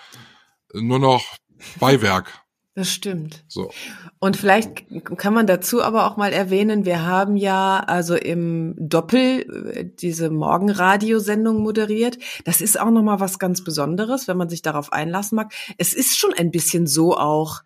[0.72, 1.36] nur noch
[1.80, 2.45] Beiwerk.
[2.76, 3.42] Das stimmt.
[3.48, 3.70] So.
[4.18, 4.84] Und vielleicht
[5.16, 10.28] kann man dazu aber auch mal erwähnen, wir haben ja also im Doppel äh, diese
[10.28, 12.18] Morgenradiosendung moderiert.
[12.44, 15.54] Das ist auch nochmal was ganz Besonderes, wenn man sich darauf einlassen mag.
[15.78, 17.62] Es ist schon ein bisschen so auch,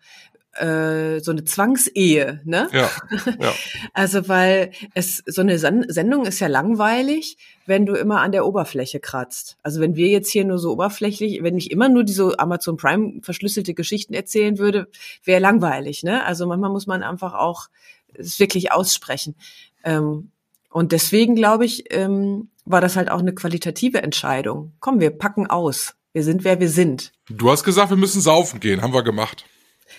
[0.53, 2.67] äh, so eine Zwangsehe, ne?
[2.73, 2.89] Ja,
[3.39, 3.53] ja.
[3.93, 8.99] Also weil es so eine Sendung ist ja langweilig, wenn du immer an der Oberfläche
[8.99, 9.57] kratzt.
[9.63, 13.21] Also wenn wir jetzt hier nur so oberflächlich, wenn ich immer nur diese Amazon Prime
[13.21, 14.87] verschlüsselte Geschichten erzählen würde,
[15.23, 16.25] wäre langweilig, ne?
[16.25, 17.69] Also manchmal muss man einfach auch
[18.13, 19.35] es wirklich aussprechen.
[19.83, 20.31] Ähm,
[20.69, 24.73] und deswegen glaube ich, ähm, war das halt auch eine qualitative Entscheidung.
[24.79, 25.95] Komm, wir packen aus.
[26.13, 27.13] Wir sind wer wir sind.
[27.29, 29.45] Du hast gesagt, wir müssen saufen gehen, haben wir gemacht.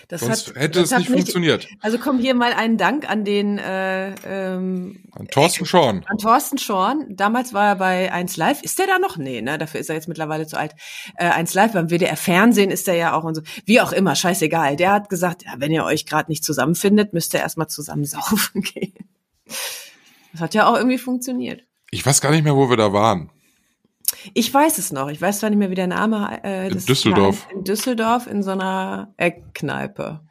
[0.07, 1.67] Das Sonst hat, hätte das es nicht funktioniert.
[1.81, 6.03] Also komm hier mal einen Dank an den äh, ähm, An Thorsten Schorn.
[6.07, 7.05] an Thorsten Schorn.
[7.09, 8.61] Damals war er bei 1 Live.
[8.61, 9.17] Ist der da noch?
[9.17, 9.57] Nee, ne?
[9.57, 10.73] Dafür ist er jetzt mittlerweile zu alt.
[11.15, 13.41] Äh, 1 Live beim WDR Fernsehen ist er ja auch und so.
[13.65, 14.75] Wie auch immer, scheißegal.
[14.75, 18.61] Der hat gesagt, ja, wenn ihr euch gerade nicht zusammenfindet, müsst ihr erstmal zusammen saufen
[18.61, 18.93] gehen.
[20.33, 21.63] Das hat ja auch irgendwie funktioniert.
[21.91, 23.29] Ich weiß gar nicht mehr, wo wir da waren.
[24.33, 25.09] Ich weiß es noch.
[25.09, 27.47] Ich weiß zwar nicht mehr, wie der Name äh, In Düsseldorf.
[27.51, 30.21] In Düsseldorf in so einer Eckkneipe.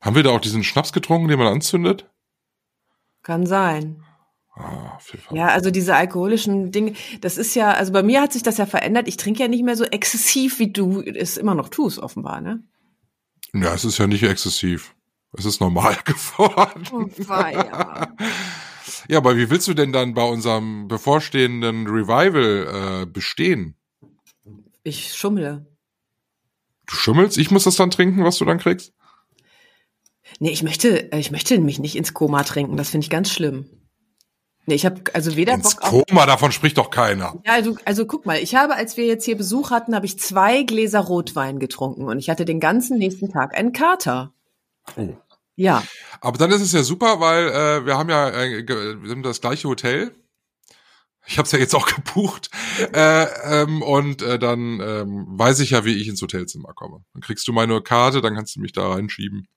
[0.00, 2.08] Haben wir da auch diesen Schnaps getrunken, den man anzündet?
[3.22, 4.04] Kann sein.
[4.54, 4.98] Ah.
[5.30, 8.66] Ja, also diese alkoholischen Dinge, das ist ja, also bei mir hat sich das ja
[8.66, 9.06] verändert.
[9.06, 12.62] Ich trinke ja nicht mehr so exzessiv, wie du es immer noch tust, offenbar, ne?
[13.54, 14.94] ja, es ist ja nicht exzessiv.
[15.36, 16.84] Es ist normal geworden.
[16.92, 17.64] Oh, weia.
[17.64, 18.16] Ja,
[19.16, 23.74] aber wie willst du denn dann bei unserem bevorstehenden Revival äh, bestehen?
[24.82, 25.66] Ich schummle.
[26.86, 27.38] Du schummelst?
[27.38, 28.92] Ich muss das dann trinken, was du dann kriegst?
[30.38, 32.76] Nee, ich möchte, äh, ich möchte mich nicht ins Koma trinken.
[32.76, 33.66] Das finde ich ganz schlimm.
[34.66, 36.04] Nee, ich habe also weder Ins Bock auf.
[36.06, 37.40] Koma, davon spricht doch keiner.
[37.46, 40.18] Ja, also, also guck mal, ich habe, als wir jetzt hier Besuch hatten, habe ich
[40.18, 44.34] zwei Gläser Rotwein getrunken und ich hatte den ganzen nächsten Tag einen Kater.
[44.96, 45.14] Oh.
[45.58, 45.82] Ja,
[46.20, 49.40] Aber dann ist es ja super, weil äh, wir haben ja äh, wir haben das
[49.40, 50.14] gleiche Hotel.
[51.26, 52.48] Ich habe es ja jetzt auch gebucht.
[52.94, 53.26] Äh,
[53.62, 57.04] ähm, und äh, dann ähm, weiß ich ja, wie ich ins Hotelzimmer komme.
[57.12, 59.48] Dann kriegst du meine Karte, dann kannst du mich da reinschieben.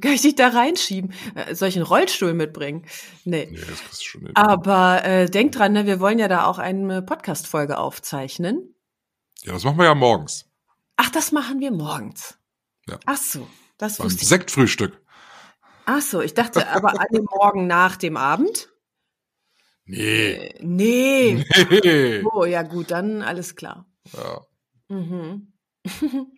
[0.00, 1.12] kann ich dich da reinschieben?
[1.34, 2.86] Äh, Soll ich einen Rollstuhl mitbringen?
[3.24, 3.48] Nee.
[3.50, 4.36] Nee, das kriegst du schon hin.
[4.36, 8.74] Aber äh, denk dran, ne, wir wollen ja da auch eine Podcast-Folge aufzeichnen.
[9.42, 10.46] Ja, das machen wir ja morgens.
[10.96, 12.38] Ach, das machen wir morgens.
[12.88, 12.98] Ja.
[13.06, 13.46] Ach so,
[13.76, 14.28] das Beim wusste ich.
[14.28, 15.02] Sektfrühstück.
[15.86, 18.68] Ach so, ich dachte aber an dem Morgen nach dem Abend.
[19.84, 20.52] Nee.
[20.60, 21.44] Nee.
[21.70, 22.22] Nee.
[22.24, 23.86] Oh, ja gut, dann alles klar.
[24.12, 24.44] Ja.
[24.88, 25.52] Mhm.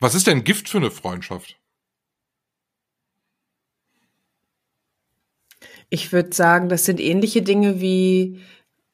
[0.00, 1.60] Was ist denn Gift für eine Freundschaft?
[5.88, 8.40] Ich würde sagen, das sind ähnliche Dinge wie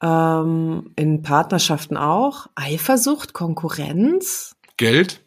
[0.02, 2.48] ähm, in Partnerschaften auch.
[2.54, 4.56] Eifersucht, Konkurrenz.
[4.76, 5.24] Geld?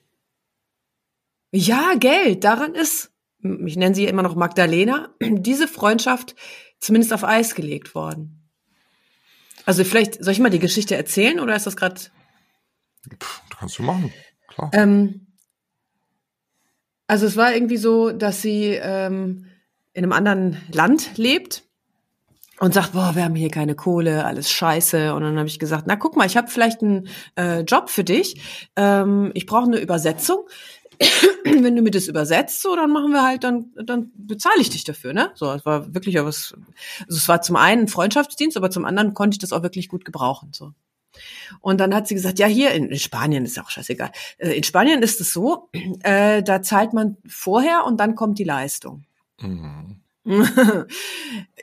[1.52, 3.09] Ja, Geld, daran ist,
[3.42, 6.36] ich nenne sie immer noch Magdalena, diese Freundschaft
[6.80, 8.50] zumindest auf Eis gelegt worden.
[9.66, 12.02] Also vielleicht, soll ich mal die Geschichte erzählen oder ist das gerade
[13.58, 14.12] kannst du machen.
[14.48, 14.72] Klar.
[14.74, 15.28] Ähm,
[17.08, 19.48] also es war irgendwie so, dass sie ähm,
[19.94, 21.64] in einem anderen Land lebt
[22.60, 25.14] und sagt, boah, wir haben hier keine Kohle, alles scheiße.
[25.14, 28.04] Und dann habe ich gesagt, na guck mal, ich habe vielleicht einen äh, Job für
[28.04, 28.42] dich.
[28.76, 30.48] Ähm, ich brauche eine Übersetzung.
[31.44, 34.84] Wenn du mir das übersetzt, so, dann machen wir halt, dann, dann bezahle ich dich
[34.84, 35.32] dafür, ne?
[35.36, 36.54] So, es war wirklich ja was,
[37.08, 39.88] also es war zum einen ein Freundschaftsdienst, aber zum anderen konnte ich das auch wirklich
[39.88, 40.74] gut gebrauchen, so.
[41.62, 44.12] Und dann hat sie gesagt, ja, hier in, in Spanien ist ja auch scheißegal.
[44.38, 45.70] Äh, In Spanien ist es so,
[46.04, 49.06] äh, da zahlt man vorher und dann kommt die Leistung.
[49.42, 50.00] Mhm.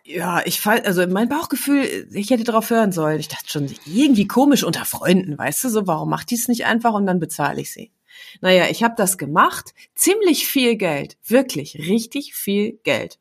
[0.04, 3.20] ja, ich fall, also mein Bauchgefühl, ich hätte darauf hören sollen.
[3.20, 6.66] Ich dachte schon, irgendwie komisch unter Freunden, weißt du, so, warum macht die es nicht
[6.66, 7.92] einfach und dann bezahle ich sie?
[8.40, 13.18] Naja, ich habe das gemacht, ziemlich viel Geld, wirklich, richtig viel Geld.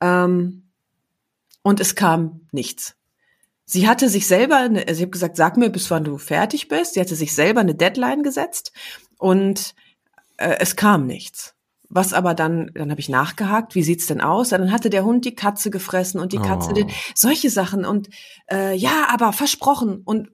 [0.00, 0.64] Ähm,
[1.62, 2.96] und es kam nichts.
[3.64, 6.68] Sie hatte sich selber, eine, also ich habe gesagt, sag mir, bis wann du fertig
[6.68, 6.94] bist.
[6.94, 8.72] Sie hatte sich selber eine Deadline gesetzt
[9.18, 9.74] und
[10.36, 11.54] äh, es kam nichts.
[11.88, 14.48] Was aber dann, dann habe ich nachgehakt, wie sieht's denn aus?
[14.50, 16.74] Dann hatte der Hund die Katze gefressen und die Katze Oh.
[16.74, 18.08] den, solche Sachen und
[18.50, 20.30] äh, ja, aber versprochen und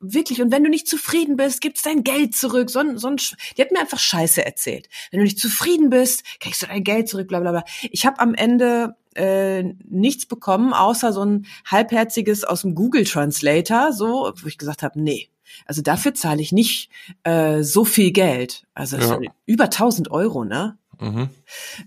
[0.00, 2.70] wirklich und wenn du nicht zufrieden bist, gibt's dein Geld zurück.
[2.70, 3.16] So, ein- so ein,
[3.56, 4.88] die hat mir einfach Scheiße erzählt.
[5.10, 7.64] Wenn du nicht zufrieden bist, kriegst du dein Geld zurück, bla bla bla.
[7.90, 13.92] Ich habe am Ende äh, nichts bekommen, außer so ein halbherziges aus dem Google Translator,
[13.92, 15.28] so, wo ich gesagt habe, nee.
[15.66, 16.90] Also dafür zahle ich nicht
[17.24, 18.64] äh, so viel Geld.
[18.72, 19.18] Also Ja.
[19.46, 20.78] über 1000 Euro, ne?
[21.00, 21.30] Mhm.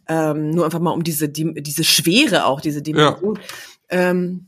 [0.07, 3.37] ähm, nur einfach mal um diese die, diese Schwere auch diese Dimension.
[3.89, 4.47] Ähm,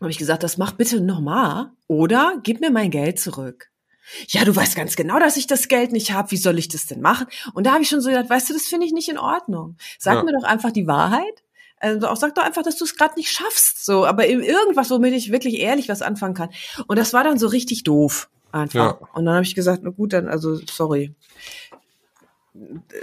[0.00, 3.70] habe ich gesagt, das mach bitte nochmal oder gib mir mein Geld zurück.
[4.28, 6.30] Ja, du weißt ganz genau, dass ich das Geld nicht habe.
[6.30, 7.26] Wie soll ich das denn machen?
[7.54, 9.76] Und da habe ich schon so gedacht, weißt du, das finde ich nicht in Ordnung.
[9.98, 10.22] Sag Ja.
[10.24, 11.42] mir doch einfach die Wahrheit.
[11.78, 13.84] Also auch sag doch einfach, dass du es gerade nicht schaffst.
[13.84, 16.50] So, aber in irgendwas, womit ich wirklich ehrlich was anfangen kann.
[16.86, 19.00] Und das war dann so richtig doof einfach.
[19.00, 19.08] Ja.
[19.14, 21.14] Und dann habe ich gesagt, na gut, dann also sorry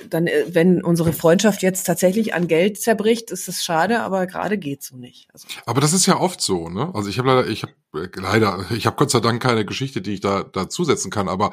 [0.10, 4.58] dann, äh, wenn unsere Freundschaft jetzt tatsächlich an Geld zerbricht, ist es schade, aber gerade
[4.58, 5.28] geht's so nicht.
[5.34, 6.92] Also, Aber das ist ja oft so, ne?
[6.94, 10.02] Also ich habe leider, ich habe äh, leider, ich habe Gott sei Dank keine Geschichte,
[10.02, 11.52] die ich da da zusetzen kann, aber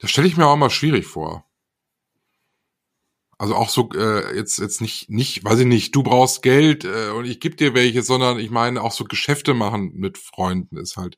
[0.00, 1.44] das stelle ich mir auch mal schwierig vor.
[3.40, 7.10] Also auch so äh, jetzt jetzt nicht nicht, weiß ich nicht, du brauchst Geld äh,
[7.10, 10.96] und ich gebe dir welches, sondern ich meine auch so Geschäfte machen mit Freunden ist
[10.96, 11.16] halt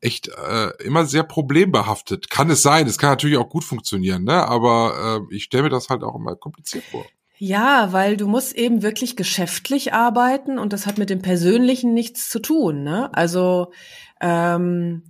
[0.00, 2.30] echt äh, immer sehr problembehaftet.
[2.30, 4.46] Kann es sein, es kann natürlich auch gut funktionieren, ne?
[4.46, 7.04] aber äh, ich stelle mir das halt auch immer kompliziert vor.
[7.40, 12.28] Ja, weil du musst eben wirklich geschäftlich arbeiten und das hat mit dem Persönlichen nichts
[12.28, 12.82] zu tun.
[12.82, 13.14] Ne?
[13.14, 13.72] Also
[14.20, 15.04] ähm,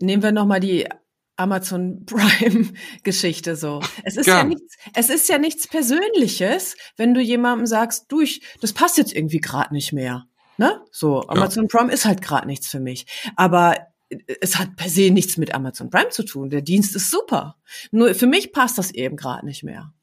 [0.00, 0.88] nehmen wir noch mal die
[1.36, 2.72] Amazon Prime
[3.04, 3.80] Geschichte so.
[4.04, 4.38] Es ist ja.
[4.38, 8.98] ja nichts, es ist ja nichts Persönliches, wenn du jemandem sagst, du, ich, das passt
[8.98, 10.26] jetzt irgendwie gerade nicht mehr.
[10.60, 10.78] Ne?
[10.90, 11.78] So, Amazon ja.
[11.78, 13.06] Prime ist halt gerade nichts für mich.
[13.34, 13.78] Aber
[14.10, 16.50] äh, es hat per se nichts mit Amazon Prime zu tun.
[16.50, 17.56] Der Dienst ist super.
[17.92, 19.94] Nur für mich passt das eben gerade nicht mehr.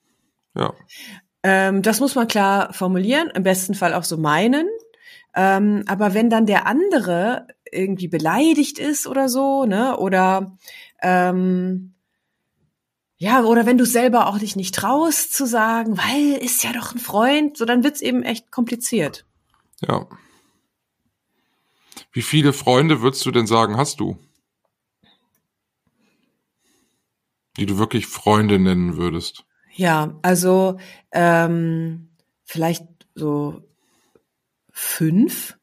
[0.56, 0.74] Ja.
[1.44, 4.68] Ähm, das muss man klar formulieren, im besten Fall auch so meinen.
[5.36, 10.58] Ähm, aber wenn dann der andere irgendwie beleidigt ist oder so, ne, oder
[11.04, 11.94] ähm,
[13.18, 16.96] ja, oder wenn du selber auch dich nicht traust zu sagen, weil ist ja doch
[16.96, 19.24] ein Freund, so dann wird's eben echt kompliziert.
[19.88, 20.08] Ja.
[22.18, 24.18] Wie viele Freunde würdest du denn sagen, hast du?
[27.58, 29.46] Die du wirklich Freunde nennen würdest?
[29.76, 30.80] Ja, also
[31.12, 32.10] ähm,
[32.44, 33.62] vielleicht so
[34.72, 35.60] fünf,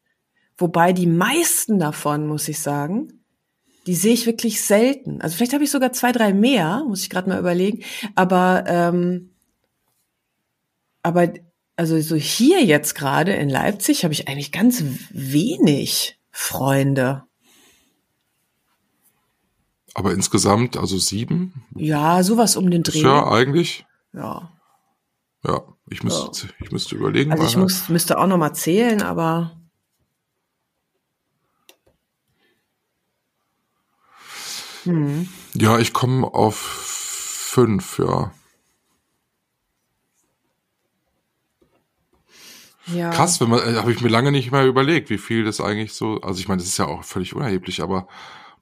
[0.57, 3.25] wobei die meisten davon, muss ich sagen,
[3.85, 5.19] die sehe ich wirklich selten.
[5.19, 7.83] Also vielleicht habe ich sogar zwei, drei mehr, muss ich gerade mal überlegen.
[8.15, 9.31] Aber ähm,
[11.03, 11.33] aber
[11.75, 16.17] also so hier jetzt gerade in Leipzig habe ich eigentlich ganz wenig.
[16.37, 17.23] Freunde.
[19.93, 21.63] Aber insgesamt, also sieben?
[21.73, 23.01] Ja, sowas um den Dreh.
[23.01, 23.85] Ja, eigentlich.
[24.11, 24.51] Ja.
[25.45, 26.53] Ja, ich müsste, ja.
[26.59, 27.31] ich müsste überlegen.
[27.31, 29.57] Also ich muss, müsste auch noch mal zählen, aber.
[34.83, 35.29] Hm.
[35.53, 38.33] Ja, ich komme auf fünf, ja.
[42.93, 43.09] Ja.
[43.09, 45.93] Krass, wenn man, äh, habe ich mir lange nicht mehr überlegt, wie viel das eigentlich
[45.93, 48.07] so, also ich meine, das ist ja auch völlig unerheblich, aber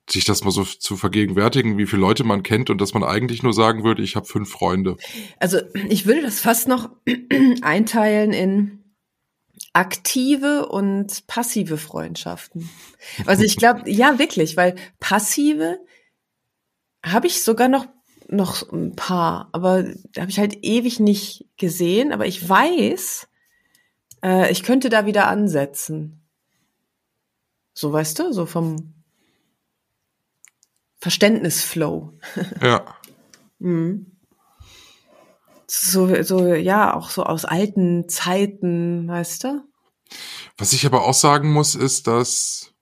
[0.09, 3.41] sich das mal so zu vergegenwärtigen, wie viele Leute man kennt und dass man eigentlich
[3.41, 4.97] nur sagen würde, ich habe fünf Freunde.
[5.39, 5.59] Also
[5.89, 6.89] ich würde das fast noch
[7.61, 8.83] einteilen in
[9.71, 12.69] aktive und passive Freundschaften.
[13.25, 15.79] Also ich glaube, ja wirklich, weil passive
[17.03, 17.87] habe ich sogar noch
[18.29, 23.27] noch ein paar, aber da habe ich halt ewig nicht gesehen, aber ich weiß,
[24.23, 26.27] äh, ich könnte da wieder ansetzen.
[27.73, 28.93] So, weißt du, so vom
[30.99, 32.13] Verständnisflow.
[32.61, 32.85] Ja.
[33.59, 34.09] mhm.
[35.67, 39.63] So, so, ja, auch so aus alten Zeiten, weißt du?
[40.57, 42.72] Was ich aber auch sagen muss, ist, dass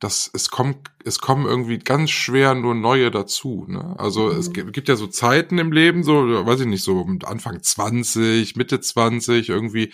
[0.00, 3.64] das, es kommt, es kommen irgendwie ganz schwer nur neue dazu.
[3.68, 3.96] Ne?
[3.98, 4.38] Also mhm.
[4.38, 8.80] es gibt ja so Zeiten im Leben, so, weiß ich nicht, so Anfang 20, Mitte
[8.80, 9.92] 20, irgendwie.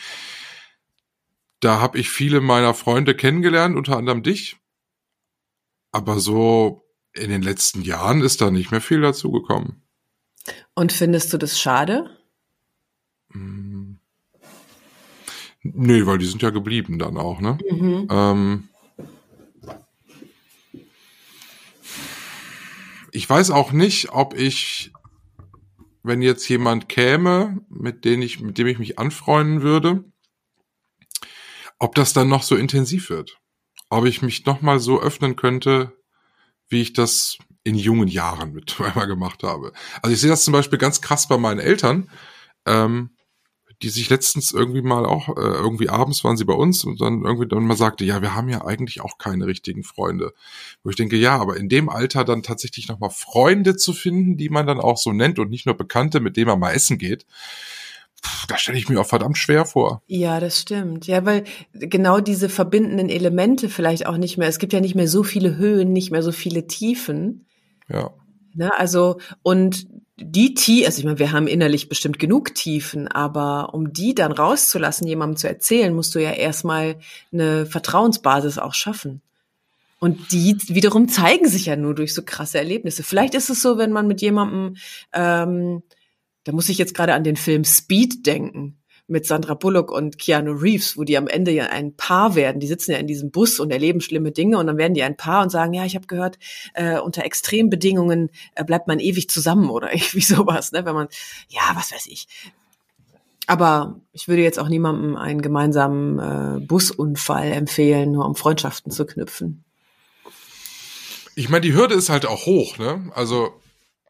[1.60, 4.58] Da habe ich viele meiner Freunde kennengelernt, unter anderem dich.
[5.92, 6.84] Aber so
[7.14, 9.82] in den letzten Jahren ist da nicht mehr viel dazugekommen.
[10.74, 12.10] Und findest du das schade?
[13.30, 13.98] Hm.
[15.62, 17.56] Nee, weil die sind ja geblieben dann auch, ne?
[17.70, 18.08] Mhm.
[18.10, 18.68] Ähm,
[23.14, 24.92] ich weiß auch nicht, ob ich,
[26.02, 30.04] wenn jetzt jemand käme, mit dem ich, mit dem ich mich anfreunden würde,
[31.78, 33.38] ob das dann noch so intensiv wird.
[33.88, 35.96] Ob ich mich noch mal so öffnen könnte,
[36.68, 39.72] wie ich das in jungen Jahren mit einmal gemacht habe.
[40.02, 42.10] Also ich sehe das zum Beispiel ganz krass bei meinen Eltern.
[42.66, 43.13] Ähm,
[43.84, 47.22] die sich letztens irgendwie mal auch, äh, irgendwie abends waren sie bei uns und dann
[47.22, 50.32] irgendwie dann mal sagte, ja, wir haben ja eigentlich auch keine richtigen Freunde.
[50.82, 54.48] Wo ich denke, ja, aber in dem Alter dann tatsächlich nochmal Freunde zu finden, die
[54.48, 57.26] man dann auch so nennt und nicht nur Bekannte, mit denen man mal essen geht,
[58.48, 60.02] da stelle ich mir auch verdammt schwer vor.
[60.06, 61.06] Ja, das stimmt.
[61.06, 65.08] Ja, weil genau diese verbindenden Elemente vielleicht auch nicht mehr, es gibt ja nicht mehr
[65.08, 67.44] so viele Höhen, nicht mehr so viele Tiefen.
[67.88, 68.14] Ja.
[68.54, 69.86] Ne, also, und
[70.16, 74.32] die Tiefen, also ich meine, wir haben innerlich bestimmt genug Tiefen, aber um die dann
[74.32, 76.96] rauszulassen, jemandem zu erzählen, musst du ja erstmal
[77.32, 79.22] eine Vertrauensbasis auch schaffen.
[79.98, 83.02] Und die wiederum zeigen sich ja nur durch so krasse Erlebnisse.
[83.02, 84.76] Vielleicht ist es so, wenn man mit jemandem,
[85.12, 85.82] ähm,
[86.44, 88.76] da muss ich jetzt gerade an den Film Speed denken
[89.06, 92.60] mit Sandra Bullock und Keanu Reeves, wo die am Ende ja ein Paar werden.
[92.60, 95.16] Die sitzen ja in diesem Bus und erleben schlimme Dinge und dann werden die ein
[95.16, 96.38] Paar und sagen, ja, ich habe gehört,
[96.72, 100.84] äh, unter Extrembedingungen äh, bleibt man ewig zusammen oder irgendwie sowas, ne?
[100.86, 101.08] Wenn man,
[101.48, 102.28] ja, was weiß ich.
[103.46, 109.04] Aber ich würde jetzt auch niemandem einen gemeinsamen äh, Busunfall empfehlen, nur um Freundschaften zu
[109.04, 109.64] knüpfen.
[111.34, 113.10] Ich meine, die Hürde ist halt auch hoch, ne?
[113.14, 113.52] Also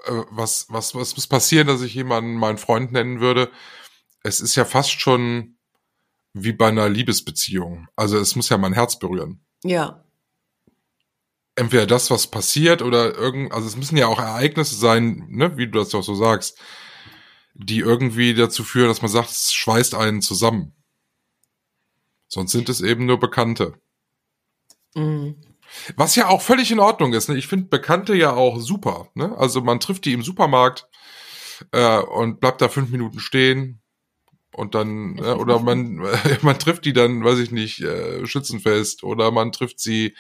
[0.07, 3.51] äh, was, was, was muss passieren, dass ich jemanden meinen Freund nennen würde?
[4.25, 5.59] Es ist ja fast schon
[6.33, 7.87] wie bei einer Liebesbeziehung.
[7.95, 9.45] Also es muss ja mein Herz berühren.
[9.63, 10.05] Ja.
[11.57, 15.69] entweder das, was passiert oder irgend, also es müssen ja auch Ereignisse sein, ne, wie
[15.69, 16.59] du das auch so sagst,
[17.55, 20.75] die irgendwie dazu führen, dass man sagt, es schweißt einen zusammen.
[22.27, 23.75] Sonst sind es eben nur Bekannte.
[24.95, 25.37] Mhm.
[25.97, 27.29] Was ja auch völlig in Ordnung ist.
[27.29, 27.37] Ne?
[27.37, 29.09] Ich finde Bekannte ja auch super.
[29.15, 29.37] Ne?
[29.39, 30.89] Also man trifft die im Supermarkt
[31.71, 33.84] äh, und bleibt da fünf Minuten stehen
[34.55, 35.97] und dann äh, oder man
[36.43, 40.15] man trifft die dann, weiß ich nicht, äh, Schützenfest oder man trifft sie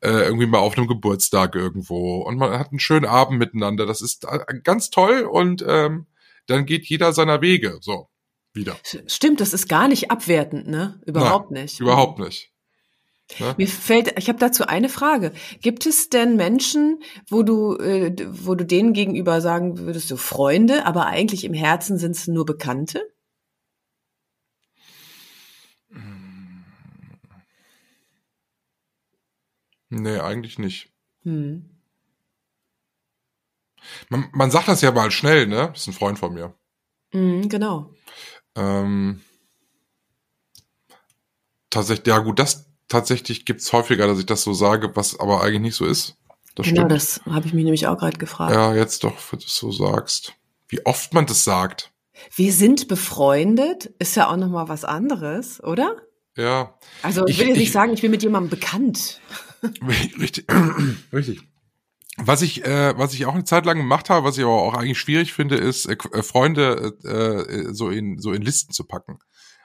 [0.00, 3.86] äh, irgendwie mal auf einem Geburtstag irgendwo und man hat einen schönen Abend miteinander.
[3.86, 6.06] Das ist äh, ganz toll und ähm,
[6.46, 7.78] dann geht jeder seiner Wege.
[7.80, 8.08] So
[8.52, 8.76] wieder.
[9.06, 11.00] Stimmt, das ist gar nicht abwertend, ne?
[11.06, 11.80] Überhaupt Nein, nicht.
[11.80, 12.52] Überhaupt nicht.
[13.40, 13.54] Ne?
[13.56, 15.32] Mir fällt, ich habe dazu eine Frage.
[15.60, 20.86] Gibt es denn Menschen, wo du, äh, wo du denen gegenüber sagen würdest, so Freunde,
[20.86, 23.02] aber eigentlich im Herzen sind es nur Bekannte?
[30.02, 30.90] Nee, eigentlich nicht.
[31.22, 31.70] Hm.
[34.08, 35.68] Man, man sagt das ja mal schnell, ne?
[35.72, 36.54] Das ist ein Freund von mir.
[37.12, 37.90] Mhm, genau.
[38.56, 39.20] Ähm,
[41.70, 45.60] tatsächlich, ja gut, das tatsächlich gibt's häufiger, dass ich das so sage, was aber eigentlich
[45.60, 46.16] nicht so ist.
[46.54, 46.92] Das genau, stimmt.
[46.92, 48.54] das habe ich mich nämlich auch gerade gefragt.
[48.54, 50.34] Ja, jetzt doch, wenn du es so sagst.
[50.68, 51.92] Wie oft man das sagt.
[52.34, 55.96] Wir sind befreundet, ist ja auch noch mal was anderes, oder?
[56.36, 56.78] Ja.
[57.02, 59.20] Also ich, will jetzt ich- nicht sagen, ich bin mit jemandem bekannt.
[60.18, 60.46] Richtig.
[61.12, 61.40] Richtig.
[62.16, 64.74] Was ich, äh, was ich auch eine Zeit lang gemacht habe, was ich aber auch
[64.74, 68.84] eigentlich schwierig finde, ist, äh, äh, Freunde äh, äh, so in so in Listen zu
[68.84, 69.18] packen.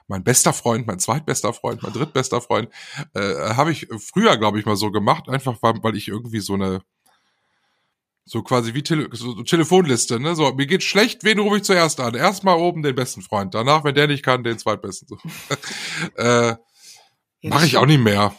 [0.08, 2.68] Mein bester Freund, mein zweitbester Freund, mein drittbester Freund,
[3.14, 6.54] äh, habe ich früher, glaube ich, mal so gemacht, einfach weil, weil ich irgendwie so
[6.54, 6.82] eine
[8.24, 10.34] so quasi wie Tele so so Telefonliste, ne?
[10.34, 12.14] So, mir geht's schlecht, wen rufe ich zuerst an?
[12.14, 15.08] Erstmal oben den besten Freund, danach, wenn der nicht kann, den zweitbesten.
[15.08, 15.18] So.
[16.16, 16.54] äh,
[17.42, 18.34] Ja, Mache ich auch nicht mehr.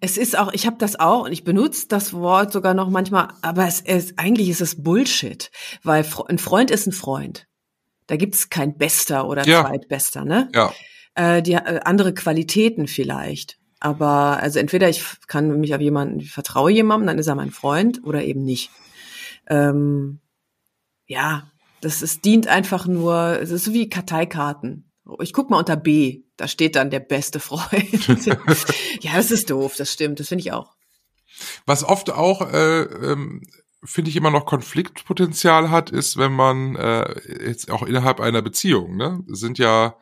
[0.00, 3.28] Es ist auch, ich habe das auch und ich benutze das Wort sogar noch manchmal,
[3.42, 5.50] aber es ist, eigentlich ist es Bullshit,
[5.82, 7.46] weil ein Freund ist ein Freund.
[8.06, 9.64] Da gibt's kein Bester oder Ja.
[9.64, 10.50] Zweitbester, ne?
[10.54, 10.72] Ja.
[11.14, 13.58] Äh, die äh, andere Qualitäten vielleicht.
[13.80, 17.50] Aber also entweder ich kann mich auf jemanden, ich vertraue jemandem, dann ist er mein
[17.50, 18.70] Freund oder eben nicht.
[19.46, 20.20] Ähm,
[21.06, 24.87] ja, das ist, dient einfach nur, es ist so wie Karteikarten.
[25.20, 28.06] Ich guck mal unter B, da steht dann der beste Freund.
[29.00, 30.74] ja, das ist doof, das stimmt, das finde ich auch.
[31.66, 33.42] Was oft auch, äh, ähm,
[33.82, 38.96] finde ich, immer noch Konfliktpotenzial hat, ist, wenn man äh, jetzt auch innerhalb einer Beziehung,
[38.96, 39.96] ne, sind ja,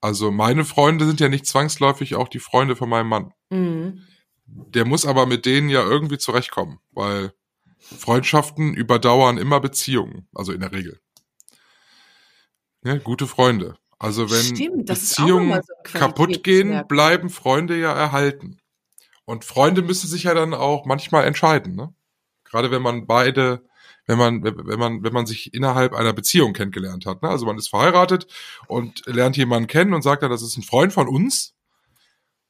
[0.00, 3.32] also meine Freunde sind ja nicht zwangsläufig auch die Freunde von meinem Mann.
[3.50, 4.06] Mhm.
[4.46, 7.32] Der muss aber mit denen ja irgendwie zurechtkommen, weil
[7.78, 11.00] Freundschaften überdauern immer Beziehungen, also in der Regel.
[12.82, 13.78] Ne, gute Freunde.
[14.02, 18.58] Also wenn Stimmt, Beziehungen so kaputt gehen, bleiben Freunde ja erhalten.
[19.24, 21.94] Und Freunde müssen sich ja dann auch manchmal entscheiden, ne?
[22.42, 23.64] Gerade wenn man beide,
[24.06, 27.28] wenn man, wenn man, wenn man sich innerhalb einer Beziehung kennengelernt hat, ne?
[27.28, 28.26] Also man ist verheiratet
[28.66, 31.54] und lernt jemanden kennen und sagt dann, das ist ein Freund von uns.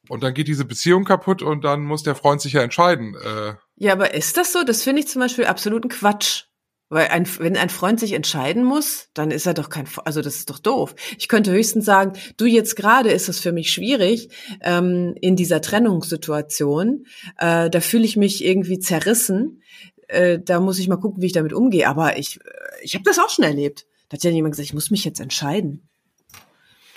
[0.08, 3.14] Und dann geht diese Beziehung kaputt und dann muss der Freund sich ja entscheiden.
[3.14, 4.64] Äh, Ja, aber ist das so?
[4.64, 6.44] Das finde ich zum Beispiel absoluten Quatsch.
[6.92, 10.36] Weil ein, wenn ein Freund sich entscheiden muss, dann ist er doch kein, also das
[10.36, 10.94] ist doch doof.
[11.16, 14.28] Ich könnte höchstens sagen, du jetzt gerade ist es für mich schwierig
[14.60, 17.06] ähm, in dieser Trennungssituation.
[17.38, 19.62] Äh, da fühle ich mich irgendwie zerrissen.
[20.06, 21.88] Äh, da muss ich mal gucken, wie ich damit umgehe.
[21.88, 22.50] Aber ich, äh,
[22.82, 23.86] ich habe das auch schon erlebt.
[24.10, 25.88] Da hat ja jemand gesagt, ich muss mich jetzt entscheiden.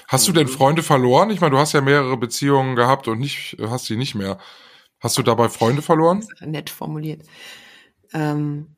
[0.09, 1.29] hast du denn Freunde verloren?
[1.29, 4.39] Ich meine, du hast ja mehrere Beziehungen gehabt und nicht, hast die nicht mehr.
[4.99, 6.27] Hast du dabei Freunde verloren?
[6.41, 7.21] Nett formuliert.
[8.11, 8.74] Ähm,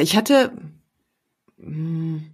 [0.00, 0.52] ich hatte
[1.58, 2.32] hm,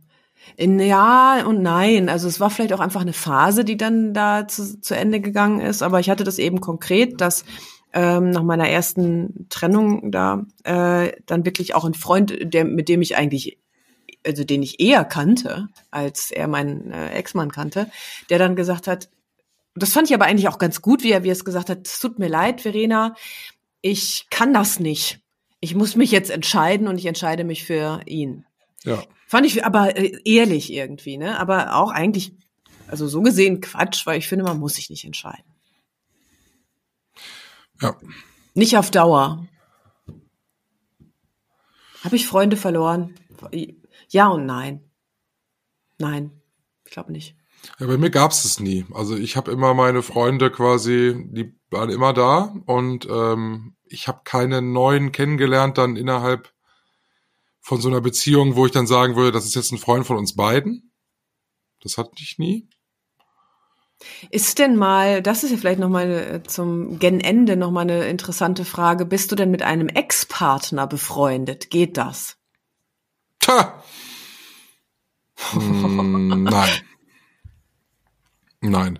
[0.56, 2.08] in ja und nein.
[2.08, 5.60] Also es war vielleicht auch einfach eine Phase, die dann da zu, zu Ende gegangen
[5.60, 5.82] ist.
[5.82, 7.44] Aber ich hatte das eben konkret, dass
[7.92, 13.02] ähm, nach meiner ersten Trennung da äh, dann wirklich auch ein Freund, der mit dem
[13.02, 13.58] ich eigentlich
[14.26, 17.90] also den ich eher kannte, als er meinen äh, Ex-Mann kannte,
[18.30, 19.08] der dann gesagt hat,
[19.74, 21.86] das fand ich aber eigentlich auch ganz gut, wie er, wie er es gesagt hat,
[21.86, 23.14] es tut mir leid, Verena,
[23.80, 25.20] ich kann das nicht.
[25.60, 28.44] Ich muss mich jetzt entscheiden und ich entscheide mich für ihn.
[28.84, 29.02] Ja.
[29.26, 31.38] Fand ich aber äh, ehrlich irgendwie, ne?
[31.38, 32.32] Aber auch eigentlich,
[32.86, 35.44] also so gesehen Quatsch, weil ich finde, man muss sich nicht entscheiden.
[37.80, 37.96] Ja.
[38.54, 39.46] Nicht auf Dauer.
[42.04, 43.14] Habe ich Freunde verloren?
[44.08, 44.88] Ja und nein.
[45.98, 46.40] Nein,
[46.84, 47.36] ich glaube nicht.
[47.78, 48.86] Ja, bei mir gab's es nie.
[48.92, 54.20] Also ich habe immer meine Freunde quasi, die waren immer da und ähm, ich habe
[54.24, 56.52] keine neuen kennengelernt dann innerhalb
[57.60, 60.16] von so einer Beziehung, wo ich dann sagen würde, das ist jetzt ein Freund von
[60.16, 60.90] uns beiden.
[61.80, 62.68] Das hatte ich nie.
[64.30, 67.80] Ist denn mal, das ist ja vielleicht noch mal äh, zum gen Ende noch mal
[67.80, 69.04] eine interessante Frage.
[69.04, 71.70] Bist du denn mit einem Ex-Partner befreundet?
[71.70, 72.36] Geht das?
[73.40, 73.82] Tja.
[75.50, 76.70] Hm, nein.
[78.60, 78.98] Nein.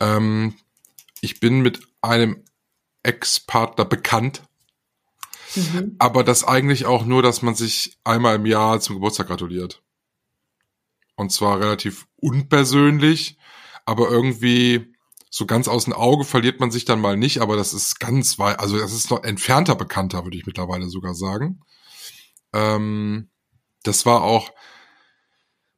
[0.00, 0.54] Ähm,
[1.20, 2.44] ich bin mit einem
[3.06, 4.42] Ex-Partner bekannt.
[5.54, 5.96] Mhm.
[5.98, 9.82] Aber das eigentlich auch nur, dass man sich einmal im Jahr zum Geburtstag gratuliert.
[11.16, 13.38] Und zwar relativ unpersönlich,
[13.86, 14.92] aber irgendwie
[15.30, 18.38] so ganz aus dem Auge verliert man sich dann mal nicht, aber das ist ganz
[18.38, 21.60] weit, also das ist noch entfernter Bekannter, würde ich mittlerweile sogar sagen.
[22.52, 23.30] Ähm,
[23.82, 24.50] das war auch,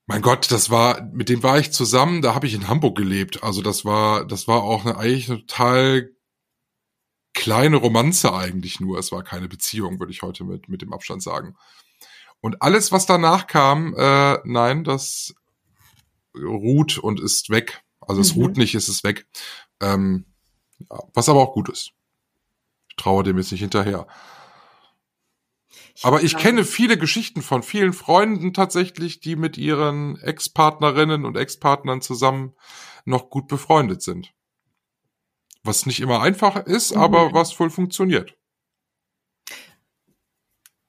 [0.06, 3.42] mein Gott, das war, mit dem war ich zusammen, da habe ich in Hamburg gelebt.
[3.42, 6.10] Also das war, das war auch eine, eigentlich eine total
[7.48, 8.98] kleine Romanze eigentlich nur.
[8.98, 11.56] Es war keine Beziehung, würde ich heute mit, mit dem Abstand sagen.
[12.42, 15.34] Und alles, was danach kam, äh, nein, das
[16.36, 17.82] ruht und ist weg.
[18.00, 18.42] Also es mhm.
[18.42, 19.26] ruht nicht, es ist weg.
[19.80, 20.26] Ähm,
[20.90, 21.92] ja, was aber auch gut ist.
[22.90, 24.06] Ich traue dem jetzt nicht hinterher.
[26.02, 32.02] Aber ich kenne viele Geschichten von vielen Freunden tatsächlich, die mit ihren Ex-Partnerinnen und Ex-Partnern
[32.02, 32.54] zusammen
[33.06, 34.34] noch gut befreundet sind.
[35.64, 37.02] Was nicht immer einfach ist, mhm.
[37.02, 38.36] aber was wohl funktioniert.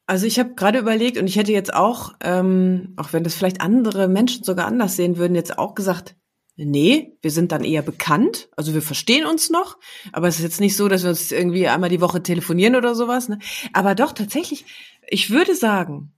[0.06, 3.62] Also ich habe gerade überlegt und ich hätte jetzt auch, ähm, auch wenn das vielleicht
[3.62, 6.16] andere Menschen sogar anders sehen würden, jetzt auch gesagt,
[6.56, 9.78] nee, wir sind dann eher bekannt, also wir verstehen uns noch,
[10.12, 12.96] aber es ist jetzt nicht so, dass wir uns irgendwie einmal die Woche telefonieren oder
[12.96, 13.30] sowas.
[13.30, 13.38] Ne?
[13.72, 14.66] Aber doch tatsächlich,
[15.08, 16.12] ich würde sagen,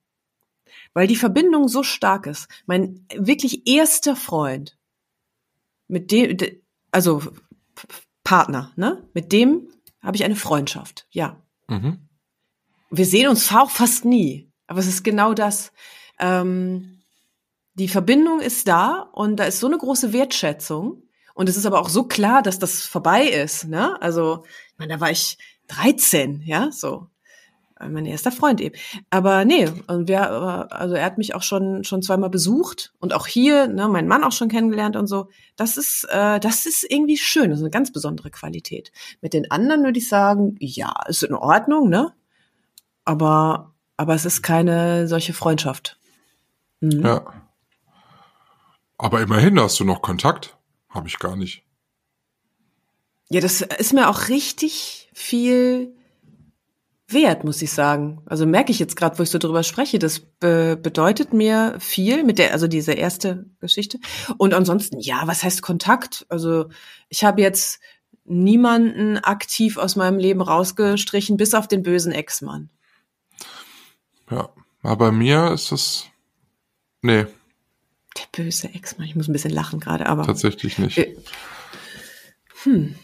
[0.93, 4.77] weil die Verbindung so stark ist, mein wirklich erster Freund,
[5.87, 6.37] mit dem,
[6.91, 7.21] also
[8.31, 9.67] Partner, ne, mit dem
[10.01, 11.35] habe ich eine Freundschaft, ja.
[11.67, 12.07] Mhm.
[12.89, 15.73] Wir sehen uns auch fast nie, aber es ist genau das.
[16.17, 17.01] Ähm,
[17.73, 21.03] die Verbindung ist da und da ist so eine große Wertschätzung.
[21.33, 23.65] Und es ist aber auch so klar, dass das vorbei ist.
[23.67, 24.01] Ne?
[24.01, 27.07] Also, ich meine, da war ich 13, ja, so.
[27.81, 28.75] Äh, mein erster Freund eben.
[29.09, 33.27] Aber nee, und wir, also er hat mich auch schon schon zweimal besucht und auch
[33.27, 35.29] hier, ne, mein Mann auch schon kennengelernt und so.
[35.55, 38.91] Das ist, äh, das ist irgendwie schön, das ist eine ganz besondere Qualität.
[39.21, 42.13] Mit den anderen würde ich sagen, ja, ist in Ordnung, ne?
[43.03, 45.99] Aber, aber es ist keine solche Freundschaft.
[46.79, 47.05] Mhm.
[47.05, 47.25] Ja.
[48.97, 50.57] Aber immerhin hast du noch Kontakt.
[50.89, 51.63] Habe ich gar nicht.
[53.29, 55.95] Ja, das ist mir auch richtig viel
[57.13, 58.21] wert, muss ich sagen.
[58.25, 62.23] Also merke ich jetzt gerade, wo ich so drüber spreche, das be bedeutet mir viel
[62.23, 63.99] mit der, also diese erste Geschichte.
[64.37, 66.25] Und ansonsten, ja, was heißt Kontakt?
[66.29, 66.65] Also
[67.09, 67.79] ich habe jetzt
[68.25, 72.69] niemanden aktiv aus meinem Leben rausgestrichen, bis auf den bösen Ex-Mann.
[74.29, 74.49] Ja,
[74.81, 76.05] aber bei mir ist es,
[77.01, 77.25] nee,
[78.17, 79.07] der böse Ex-Mann.
[79.07, 80.25] Ich muss ein bisschen lachen gerade, aber.
[80.25, 80.97] Tatsächlich nicht.
[80.97, 81.15] Äh,
[82.63, 82.95] hm.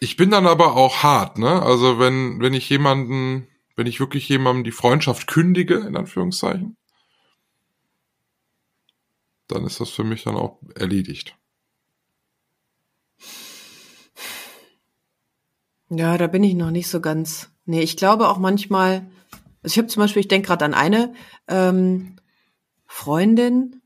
[0.00, 1.62] Ich bin dann aber auch hart, ne?
[1.62, 6.76] Also wenn, wenn ich jemanden, wenn ich wirklich jemandem die Freundschaft kündige, in Anführungszeichen,
[9.48, 11.36] dann ist das für mich dann auch erledigt.
[15.88, 17.50] Ja, da bin ich noch nicht so ganz.
[17.64, 19.08] Nee, ich glaube auch manchmal,
[19.62, 21.14] also ich habe zum Beispiel, ich denke gerade an eine
[21.48, 22.16] ähm,
[22.86, 23.82] Freundin,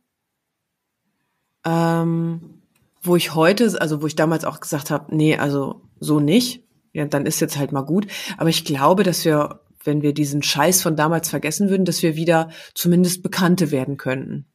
[1.64, 2.62] ähm,
[3.02, 6.64] wo ich heute, also wo ich damals auch gesagt habe, nee, also so nicht.
[6.92, 8.06] Ja, dann ist jetzt halt mal gut.
[8.36, 12.16] Aber ich glaube, dass wir, wenn wir diesen Scheiß von damals vergessen würden, dass wir
[12.16, 14.46] wieder zumindest Bekannte werden könnten.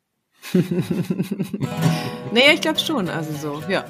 [2.33, 3.09] naja, ich glaube schon.
[3.09, 3.85] Also so, ja.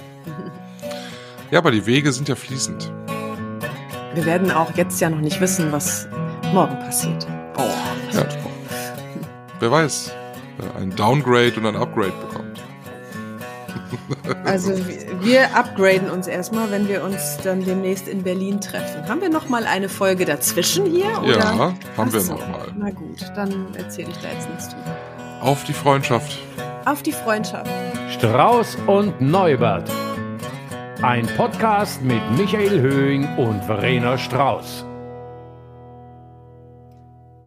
[1.51, 2.91] Ja, aber die Wege sind ja fließend.
[4.13, 6.07] Wir werden auch jetzt ja noch nicht wissen, was
[6.53, 7.27] morgen passiert.
[7.57, 7.69] Oh,
[8.13, 8.25] ja.
[9.59, 10.11] Wer weiß,
[10.77, 12.44] ein Downgrade und ein Upgrade bekommt.
[14.43, 14.73] Also
[15.21, 19.07] wir upgraden uns erstmal, wenn wir uns dann demnächst in Berlin treffen.
[19.07, 21.21] Haben wir noch mal eine Folge dazwischen hier?
[21.21, 21.37] Oder?
[21.37, 22.67] Ja, haben wir noch mal.
[22.77, 24.95] Na gut, dann erzähle ich da jetzt nichts drüber.
[25.41, 26.39] Auf die Freundschaft.
[26.85, 27.69] Auf die Freundschaft.
[28.11, 29.89] Strauß und Neubert.
[31.01, 34.84] Ein Podcast mit Michael Höhing und Verena Strauß.